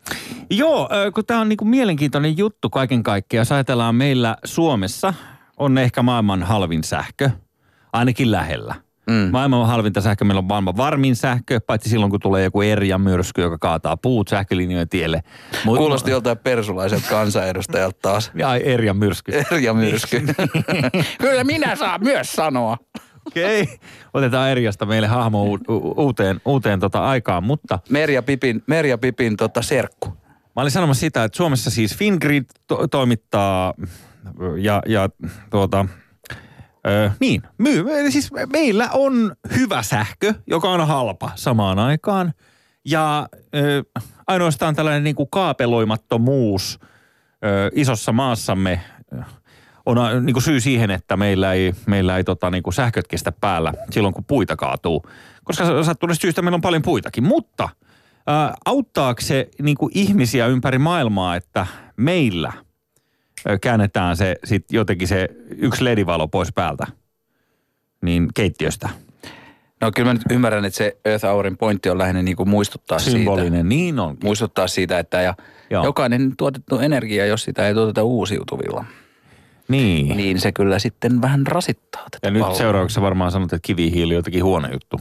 [0.51, 3.41] Joo, kun tämä on niinku mielenkiintoinen juttu kaiken kaikkiaan.
[3.41, 5.14] Jos ajatellaan meillä Suomessa
[5.57, 7.30] on ehkä maailman halvin sähkö,
[7.93, 8.74] ainakin lähellä.
[9.11, 9.28] Mm.
[9.32, 13.43] Maailman halvinta sähkö, meillä on maailman varmin sähkö, paitsi silloin kun tulee joku Erja myrsky,
[13.43, 15.22] joka kaataa puut sähkölinjojen tielle.
[15.64, 18.32] Mut- Kuulosti joltain persulaiselta kansanedustajalta taas.
[18.47, 19.32] Ai Erja myrsky.
[19.32, 20.22] Erja myrsky.
[21.20, 22.76] Kyllä minä saan myös sanoa.
[23.27, 23.77] Okei, okay.
[24.14, 29.37] otetaan Erjasta meille hahmo u- u- uuteen, uuteen tota aikaan, mutta Merja Pipin, Merja Pipin
[29.37, 30.09] tota serkku.
[30.57, 33.75] Mä olin sanomassa sitä, että Suomessa siis Fingrid to- toimittaa
[34.61, 35.09] ja, ja
[35.51, 35.87] tuota,
[36.87, 37.85] ö, niin, myy.
[38.11, 42.33] Siis meillä on hyvä sähkö, joka on halpa samaan aikaan.
[42.85, 43.85] Ja ö,
[44.27, 46.79] ainoastaan tällainen niin kuin kaapeloimattomuus
[47.45, 48.81] ö, isossa maassamme
[49.87, 53.09] on ä, niin kuin syy siihen, että meillä ei, meillä ei tota, niin kuin sähköt
[53.09, 55.07] kestä päällä silloin, kun puita kaatuu.
[55.45, 57.24] Koska sattuneesta syystä meillä on paljon puitakin.
[57.24, 57.68] Mutta
[58.26, 61.66] ää, auttaako se niin kuin ihmisiä ympäri maailmaa, että
[61.97, 62.53] meillä
[63.61, 66.87] käännetään se sit jotenkin se yksi ledivalo pois päältä,
[68.03, 68.89] niin keittiöstä.
[69.80, 72.99] No kyllä mä nyt ymmärrän, että se Earth Hourin pointti on lähinnä niin kuin muistuttaa
[72.99, 73.18] siitä.
[73.18, 74.16] Symbolinen, niin on.
[74.24, 75.35] Muistuttaa siitä, että ja
[75.70, 75.85] Joo.
[75.85, 78.85] jokainen tuotettu energia, jos sitä ei tuoteta uusiutuvilla,
[79.69, 80.17] Niin.
[80.17, 82.59] niin se kyllä sitten vähän rasittaa tätä Ja nyt palvelua.
[82.59, 85.01] seuraavaksi varmaan sanot, että kivihiili on jotenkin huono juttu.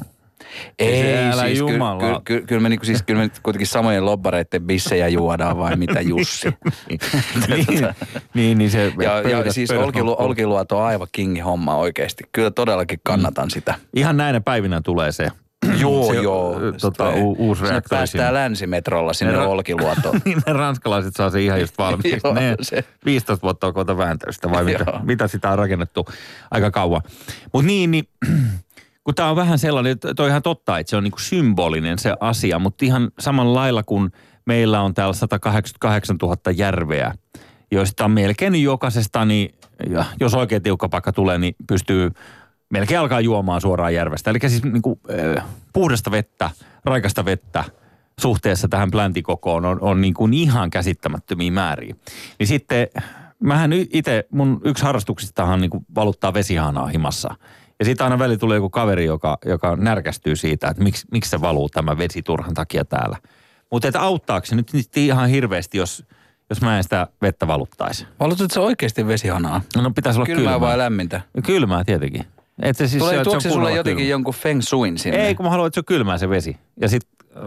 [0.79, 1.99] Ei, Se älä siis kyllä, jumala.
[1.99, 5.75] kyllä, kyllä, kyllä, me niinku, siis, kyllä me nyt kuitenkin samojen lobbareiden bissejä juodaan vai
[5.75, 6.47] mitä Jussi.
[7.47, 7.87] niin,
[8.33, 10.15] niin, niin se Ja, ja pöydät- siis pöydät Olkilu.
[10.19, 12.23] Olkiluoto on aivan kingi homma oikeasti.
[12.31, 13.75] Kyllä todellakin kannatan sitä.
[13.95, 15.27] Ihan näinä päivinä tulee se.
[15.81, 16.59] Joo, se, joo.
[16.81, 20.21] Tota, u- uusi Sinne reaktori päästään länsimetrolla sinne Ne ra- Olkiluotoon.
[20.25, 22.19] niin ne ranskalaiset saa se ihan just valmiiksi.
[22.23, 22.83] Joo, ne se.
[23.05, 26.05] 15 vuotta on kohta vääntänyt sitä, vai mitä, mitä sitä on rakennettu
[26.51, 27.01] aika kauan.
[27.53, 28.07] Mutta niin, niin
[29.03, 31.99] kun tämä on vähän sellainen, että toi on ihan totta, että se on niinku symbolinen
[31.99, 34.11] se asia, mutta ihan samalla lailla kuin
[34.45, 37.13] meillä on täällä 188 000 järveä,
[37.71, 39.55] joista melkein jokaisesta, niin
[39.89, 42.11] ja jos oikein tiukka paikka tulee, niin pystyy
[42.73, 44.29] melkein alkaa juomaan suoraan järvestä.
[44.29, 44.99] Eli siis niinku,
[45.37, 46.49] äh, puhdasta vettä,
[46.85, 47.63] raikasta vettä
[48.19, 51.95] suhteessa tähän plänttikokoon on, on niin kuin ihan käsittämättömiä määriä.
[52.39, 52.87] Niin sitten
[53.39, 57.35] mähän itse, mun yksi harrastuksistahan niin kuin valuttaa vesihaanaa himassa.
[57.79, 61.41] Ja sitten aina väli tulee joku kaveri, joka, joka närkästyy siitä, että miksi, miksi se
[61.41, 63.17] valuu tämä vesi turhan takia täällä.
[63.71, 66.05] Mutta että auttaako se nyt nyt ihan hirveästi, jos,
[66.49, 68.07] jos mä en sitä vettä valuttaisi?
[68.19, 69.61] Valutatko se oikeasti vesihanaa?
[69.75, 70.59] No pitäisi olla Kylmää kylmää.
[70.59, 71.21] vai lämmintä?
[71.45, 72.25] Kylmää tietenkin.
[72.61, 74.11] Et se siis Tulee, se, se sulle jotenkin kylmä.
[74.11, 75.27] jonkun feng shuin sinne?
[75.27, 76.57] Ei, kun mä haluan, että se on kylmää se vesi.
[76.81, 77.01] Ja sit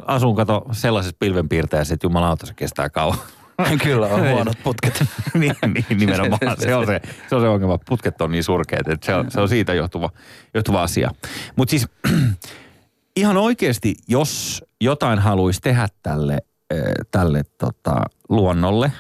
[0.06, 3.18] asun, kato, sellaisessa pilvenpiirteessä, että jumalauta se kestää kauan.
[3.84, 5.04] Kyllä on huonot putket.
[5.34, 6.40] niin, niin, nimenomaan.
[6.58, 7.78] Se on se, se on se ongelma.
[7.78, 10.10] Putket on niin surkeat, että se on, se on siitä johtuva,
[10.54, 11.10] johtuva asia.
[11.56, 11.88] Mutta siis
[13.16, 16.38] ihan oikeasti, jos jotain haluaisi tehdä tälle,
[16.74, 16.80] äh,
[17.10, 18.92] tälle tota, luonnolle,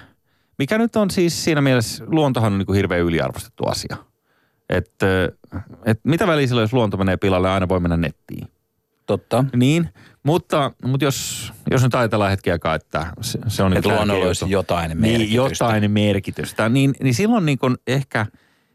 [0.58, 3.96] mikä nyt on siis siinä mielessä, luontohan on niin kuin hirveän yliarvostettu asia.
[4.70, 5.06] Että
[5.84, 8.48] et mitä väliä sillä, jos luonto menee pilalle, aina voi mennä nettiin.
[9.06, 9.44] Totta.
[9.56, 9.88] Niin,
[10.22, 14.26] mutta, mutta jos, jos nyt ajatellaan hetki aikaa, että se, se on niin Että luonnolla
[14.26, 15.18] olisi jotain merkitystä.
[15.18, 16.68] niin, jotain merkitystä.
[16.68, 18.26] Niin, niin silloin niin kuin ehkä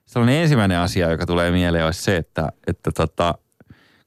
[0.05, 3.35] sellainen ensimmäinen asia, joka tulee mieleen, olisi se, että, että tota,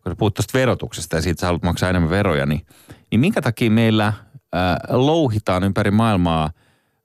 [0.02, 2.66] kun sä puhut tuosta verotuksesta ja siitä sä haluat maksaa enemmän veroja, niin,
[3.10, 4.12] niin minkä takia meillä
[4.52, 6.50] ää, louhitaan ympäri maailmaa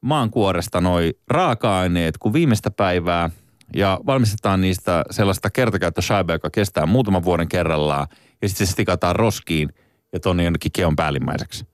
[0.02, 3.30] maankuoresta noi raaka-aineet, kun viimeistä päivää
[3.76, 8.08] ja valmistetaan niistä sellaista kertakäyttösaibaa, joka kestää muutaman vuoden kerrallaan
[8.42, 9.70] ja sitten se stikataan roskiin
[10.14, 11.68] ja tuonne jonnekin keon päällimmäiseksi.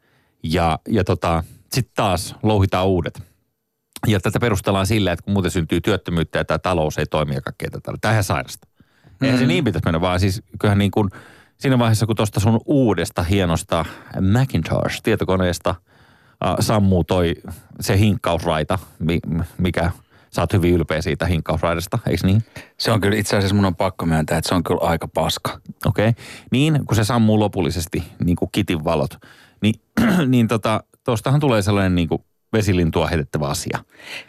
[0.43, 1.43] Ja, ja tota,
[1.73, 3.21] sitten taas louhitaan uudet.
[4.07, 7.41] Ja tätä perustellaan sillä, että kun muuten syntyy työttömyyttä ja tämä talous ei toimi ja
[7.41, 7.93] kaikkea tätä.
[8.01, 8.67] Tämä on ihan sairasta.
[8.67, 9.25] Mm-hmm.
[9.25, 11.09] Eihän se niin pitäisi mennä, vaan siis kyllähän niin kuin
[11.57, 13.85] siinä vaiheessa, kun tuosta sun uudesta hienosta
[14.21, 17.35] Macintosh-tietokoneesta äh, sammuu toi
[17.79, 19.19] se hinkkausraita, mi,
[19.57, 19.91] mikä
[20.35, 22.43] sä oot hyvin ylpeä siitä hinkkausraidasta, eikö niin?
[22.77, 25.59] Se on kyllä itse asiassa mun on pakko myöntää, että se on kyllä aika paska.
[25.85, 26.09] Okei.
[26.09, 26.23] Okay.
[26.51, 29.17] Niin, kun se sammuu lopullisesti, niin kuin kitin valot,
[29.61, 29.75] niin,
[30.27, 32.21] niin tota, tostahan tulee sellainen niin kuin
[32.57, 33.79] vesilintua heitettävä asia.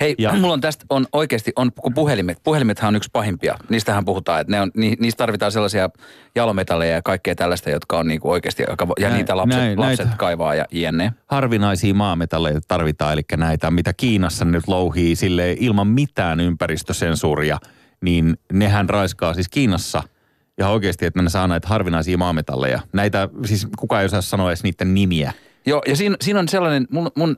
[0.01, 3.59] Hei, Ja- mulla on tästä, on oikeasti, on kun puhelimet, puhelimethan on yksi pahimpia.
[3.69, 5.91] Niistähän puhutaan, että ne on, ni, niistä tarvitaan sellaisia
[6.35, 10.07] jalometalleja ja kaikkea tällaista, jotka on niinku oikeasti, aika- ja Näin- niitä lapset, näin- lapset
[10.07, 11.13] näitä- kaivaa ja jne.
[11.27, 17.59] Harvinaisia maametalleja tarvitaan, eli näitä, mitä Kiinassa nyt louhii sille ilman mitään ympäristösensuuria,
[18.01, 20.03] niin nehän raiskaa siis Kiinassa
[20.59, 22.81] ja oikeasti, että ne saa näitä harvinaisia maametalleja.
[22.93, 25.33] Näitä, siis kukaan ei osaa sanoa edes niiden nimiä.
[25.67, 27.37] Joo, ja siinä, siinä on sellainen, mun, mun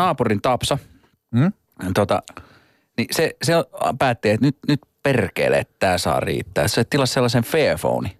[0.00, 0.78] naapurin Tapsa,
[1.36, 1.52] Hmm?
[1.94, 2.22] tota,
[2.96, 3.52] niin se, se
[3.98, 6.68] päätti, että nyt, nyt perkele, että tämä saa riittää.
[6.68, 8.10] Se tilasi sellaisen Fairphone.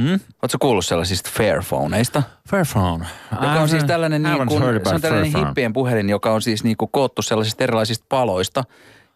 [0.00, 0.20] Hmm?
[0.42, 2.22] Oletko kuullut sellaisista Fairphoneista?
[2.48, 3.06] Fairphone.
[3.32, 6.76] Joka on siis tällainen, niin kuin, se on tällainen hippien puhelin, joka on siis niin
[6.76, 8.64] kuin koottu sellaisista erilaisista paloista.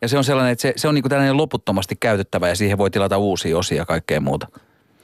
[0.02, 2.78] Ja se on sellainen, että se, se on niin kuin tällainen loputtomasti käytettävä ja siihen
[2.78, 4.46] voi tilata uusia osia ja kaikkea muuta.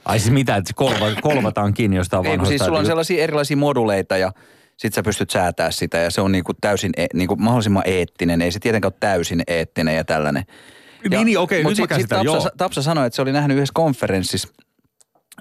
[0.05, 2.49] Ai siis mitä, että se kolva, kolvataan kiinni jostain Ei, kun vanhoista.
[2.49, 4.31] siis sulla on sellaisia erilaisia moduleita ja
[4.77, 7.83] sit sä pystyt säätää sitä ja se on niin kuin täysin, e- niin kuin mahdollisimman
[7.85, 8.41] eettinen.
[8.41, 10.43] Ei se tietenkään ole täysin eettinen ja tällainen.
[11.09, 12.55] Niin, niin, okei, mut nyt mä sit- sit käsitän, Tapsa, joo.
[12.57, 14.47] Tapsa sanoi, että se oli nähnyt yhdessä konferenssissa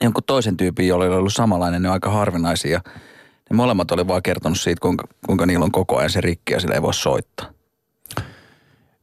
[0.01, 2.81] jonkun toisen tyypin, jolla oli ollut samanlainen, ne on aika harvinaisia.
[3.51, 6.61] Ne molemmat oli vaan kertonut siitä, kuinka, kuinka niillä on koko ajan se rikki ja
[6.61, 7.52] sillä ei voi soittaa.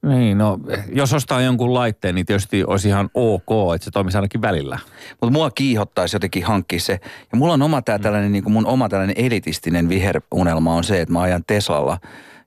[0.02, 0.60] Niin, no
[0.94, 4.80] jos ostaa jonkun laitteen, niin tietysti olisi ihan ok, että se toimisi ainakin välillä.
[5.22, 7.00] Mutta mua kiihottaisi jotenkin hankkia se.
[7.32, 11.02] Ja mulla on oma tää tällainen, niin kuin mun oma tällainen elitistinen viherunelma on se,
[11.02, 11.98] että mä ajan Teslalla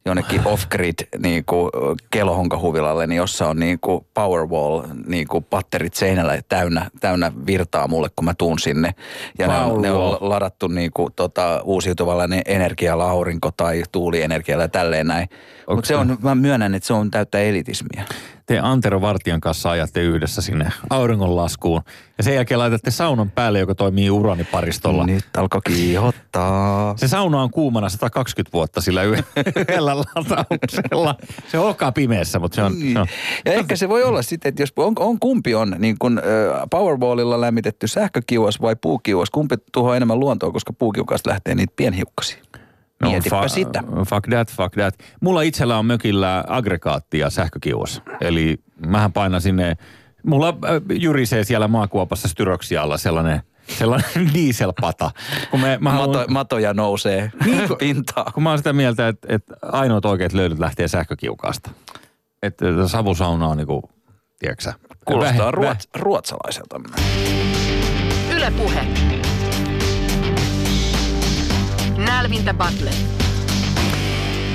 [0.05, 1.71] jonnekin off-grid niin kuin
[2.11, 8.09] kelohonkahuvilalle, niin jossa on niin kuin Powerwall, niin kuin patterit seinällä täynnä, täynnä virtaa mulle,
[8.17, 8.95] kun mä tuun sinne.
[9.39, 14.65] Ja ne on, ne on ladattu niin kuin, tota, uusiutuvalla ne energialla, aurinko- tai tuulienergialla
[14.65, 15.29] ja tälleen näin.
[15.69, 18.05] Mutta se on, mä myönnän, että se on täyttä elitismiä.
[18.47, 21.83] Te Antero Vartijan kanssa ajatte yhdessä sinne auringonlaskuun.
[22.19, 25.07] Ja sen jälkeen laitatte saunan päälle, joka toimii uraniparistolla.
[25.07, 26.95] Nyt alkoi kiihottaa.
[26.97, 31.15] Se sauna on kuumana 120 vuotta sillä yhdellä latauksella.
[31.49, 32.79] Se on olkaa pimeässä, mutta se on...
[32.79, 32.93] Niin.
[32.93, 33.07] Se on
[33.45, 36.21] Ja ehkä se voi olla sitten, että jos on, on kumpi on niin kuin
[36.71, 42.43] Powerballilla lämmitetty sähkökiuas vai puukiuas, kumpi tuhoaa enemmän luontoa, koska puukiukasta lähtee niitä pienhiukkasia.
[43.03, 43.83] No, Mietipä fa- sitä.
[44.09, 44.95] Fuck that, fuck that.
[45.21, 48.03] Mulla itsellä on mökillä aggregaatti ja sähkökiuas.
[48.21, 49.77] Eli mähän painan sinne,
[50.27, 53.41] mulla äh, jyrisee siellä maakuopassa styroksialla sellainen,
[53.79, 55.11] sellainen dieselpata.
[55.51, 58.33] Kun me, mä haluan, Mato, matoja nousee Niin, kun- pintaan.
[58.33, 61.71] kun mä oon sitä mieltä, että, että ainoat oikeat löydöt lähtee sähkökiukaasta.
[62.43, 63.91] Että savusauna on niinku,
[64.39, 64.75] tiedätkö sä,
[65.05, 66.81] Kuulostaa väh- ruots, ruotsalaiselta.
[68.37, 68.87] Yle Puhe.
[72.07, 72.91] Nälvintä Battle.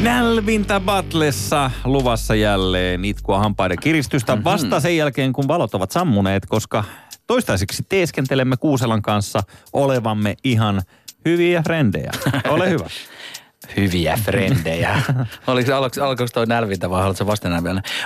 [0.02, 4.44] Nälvintä Batlessa luvassa jälleen itkua hampaiden kiristystä mm-hmm.
[4.44, 6.84] vasta sen jälkeen, kun valot ovat sammuneet, koska
[7.28, 9.44] toistaiseksi teeskentelemme Kuuselan kanssa
[9.74, 10.82] olevamme ihan
[11.26, 12.12] hyviä frendejä.
[12.50, 12.86] Ole hyvä.
[13.78, 15.02] Hyviä frendejä.
[15.48, 17.50] Oliko, alko, alkoiko toi nälvintä vai haluatko vasta?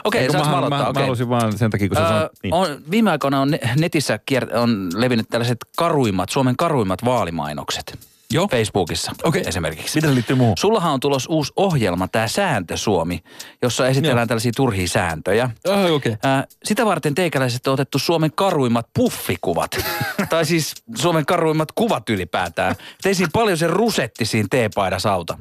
[0.04, 0.94] Okei, saanko mä, mä mä, aloittaa?
[0.94, 2.30] mä, halusin vaan sen takia, kun Öö, on...
[2.44, 2.54] Niin.
[2.54, 8.11] on, viime aikoina on ne- netissä kier, on levinnyt tällaiset karuimmat, Suomen karuimmat vaalimainokset.
[8.32, 8.48] Joo.
[8.48, 9.44] Facebookissa Okei.
[9.48, 9.98] esimerkiksi.
[9.98, 10.58] Mitä se liittyy muuhun?
[10.58, 13.24] Sullahan on tulos uusi ohjelma, tämä Sääntö Suomi,
[13.62, 14.28] jossa esitellään Joo.
[14.28, 15.50] tällaisia turhia sääntöjä.
[15.70, 16.16] Ah, okei.
[16.24, 19.72] Ää, sitä varten teikäläiset on otettu Suomen karuimmat puffikuvat.
[20.30, 22.76] tai siis Suomen karuimmat kuvat ylipäätään.
[23.02, 25.38] Tein siinä paljon se rusetti siinä teepaidassa auta.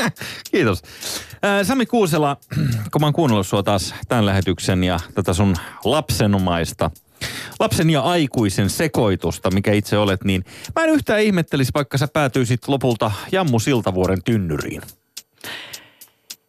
[0.52, 0.82] Kiitos.
[1.62, 2.36] Sami Kuusela,
[2.92, 6.90] kun mä oon kuunnellut sua taas tämän lähetyksen ja tätä sun lapsenomaista,
[7.60, 10.44] lapsen ja aikuisen sekoitusta, mikä itse olet, niin
[10.76, 14.82] mä en yhtään ihmettelisi, vaikka sä päätyisit lopulta Jammu Siltavuoren tynnyriin.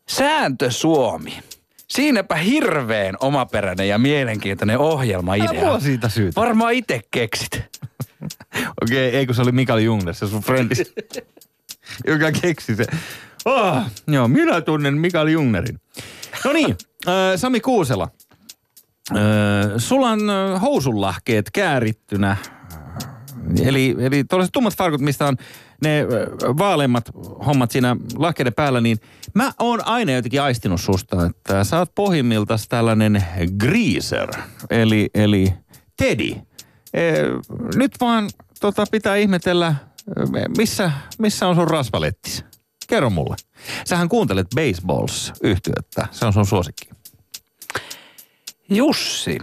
[0.08, 1.40] Sääntö Suomi.
[1.88, 5.54] Siinäpä hirveän omaperäinen ja mielenkiintoinen ohjelmaidea.
[5.54, 6.42] Mua siitä syytä.
[6.42, 7.62] Varmaan itse keksit.
[8.82, 10.76] Okei, ei kun se oli Mikael Jungner, se sun frendi,
[12.08, 12.86] joka keksi se.
[13.46, 15.80] Oh, joo, minä tunnen Mikael Jungnerin.
[16.46, 16.72] No niin,
[17.08, 18.08] äh, Sami Kuusela.
[19.12, 20.20] Äh, sulla on
[20.62, 22.38] housunlahkeet käärittynä.
[23.64, 25.38] Eli, eli tuollaiset tummat farkut, mistä on
[25.84, 26.06] ne
[26.58, 27.10] vaaleimmat
[27.46, 28.98] hommat siinä lahkeiden päällä, niin
[29.36, 33.24] mä oon aina jotenkin aistinut susta, että sä oot pohjimmiltas tällainen
[33.58, 34.30] greaser,
[34.70, 35.54] eli, eli
[35.98, 36.36] Teddy.
[36.94, 37.14] E,
[37.76, 38.30] nyt vaan
[38.60, 39.76] tota, pitää ihmetellä,
[40.58, 42.46] missä, missä on sun rasvalettis?
[42.88, 43.36] Kerro mulle.
[43.86, 46.08] Sähän kuuntelet baseballs yhtyötä.
[46.12, 46.99] Se on sun suosikki.
[48.70, 49.38] Jussi,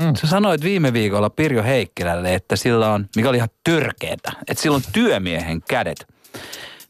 [0.00, 0.14] mm.
[0.14, 4.76] sä sanoit viime viikolla Pirjo Heikkilälle, että sillä on, mikä oli ihan törkeetä, että sillä
[4.76, 6.06] on työmiehen kädet.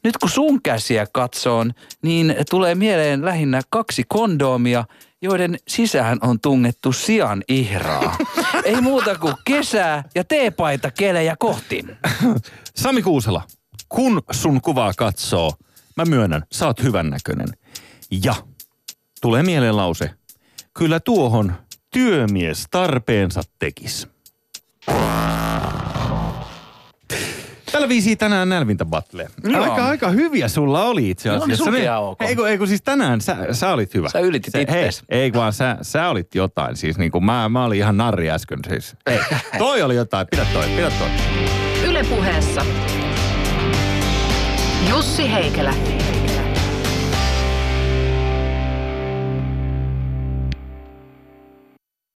[0.03, 1.65] Nyt kun sun käsiä katsoo,
[2.01, 4.85] niin tulee mieleen lähinnä kaksi kondoomia,
[5.21, 8.17] joiden sisään on tungettu sian ihraa.
[8.65, 11.85] Ei muuta kuin kesää ja teepaita kelejä kohti.
[12.75, 13.41] Sami Kuusela,
[13.89, 15.53] kun sun kuvaa katsoo,
[15.97, 17.47] mä myönnän, sä oot hyvännäköinen.
[18.23, 18.35] Ja
[19.21, 20.09] tulee mieleen lause,
[20.73, 21.53] kyllä tuohon
[21.93, 24.07] työmies tarpeensa tekis.
[27.71, 29.27] Tällä viisi tänään nälvintä battle.
[29.59, 31.63] Aika, aika hyviä sulla oli itse No, oli asiassa.
[31.63, 32.21] sunkin Ne- ihan ok.
[32.21, 34.09] Eikö, eikö siis tänään sä, sä olit hyvä.
[34.09, 35.03] Sä ylitit Se- ittees.
[35.11, 36.75] Hei, ei vaan sä, sä olit jotain.
[36.77, 38.59] Siis niin kuin mä, mä olin ihan narri äsken.
[38.69, 38.95] Siis.
[39.05, 39.19] Ei,
[39.57, 40.27] toi oli jotain.
[40.31, 41.09] Pidä toi, pidä toi.
[41.89, 42.65] Yle puheessa.
[44.89, 45.73] Jussi Heikelä.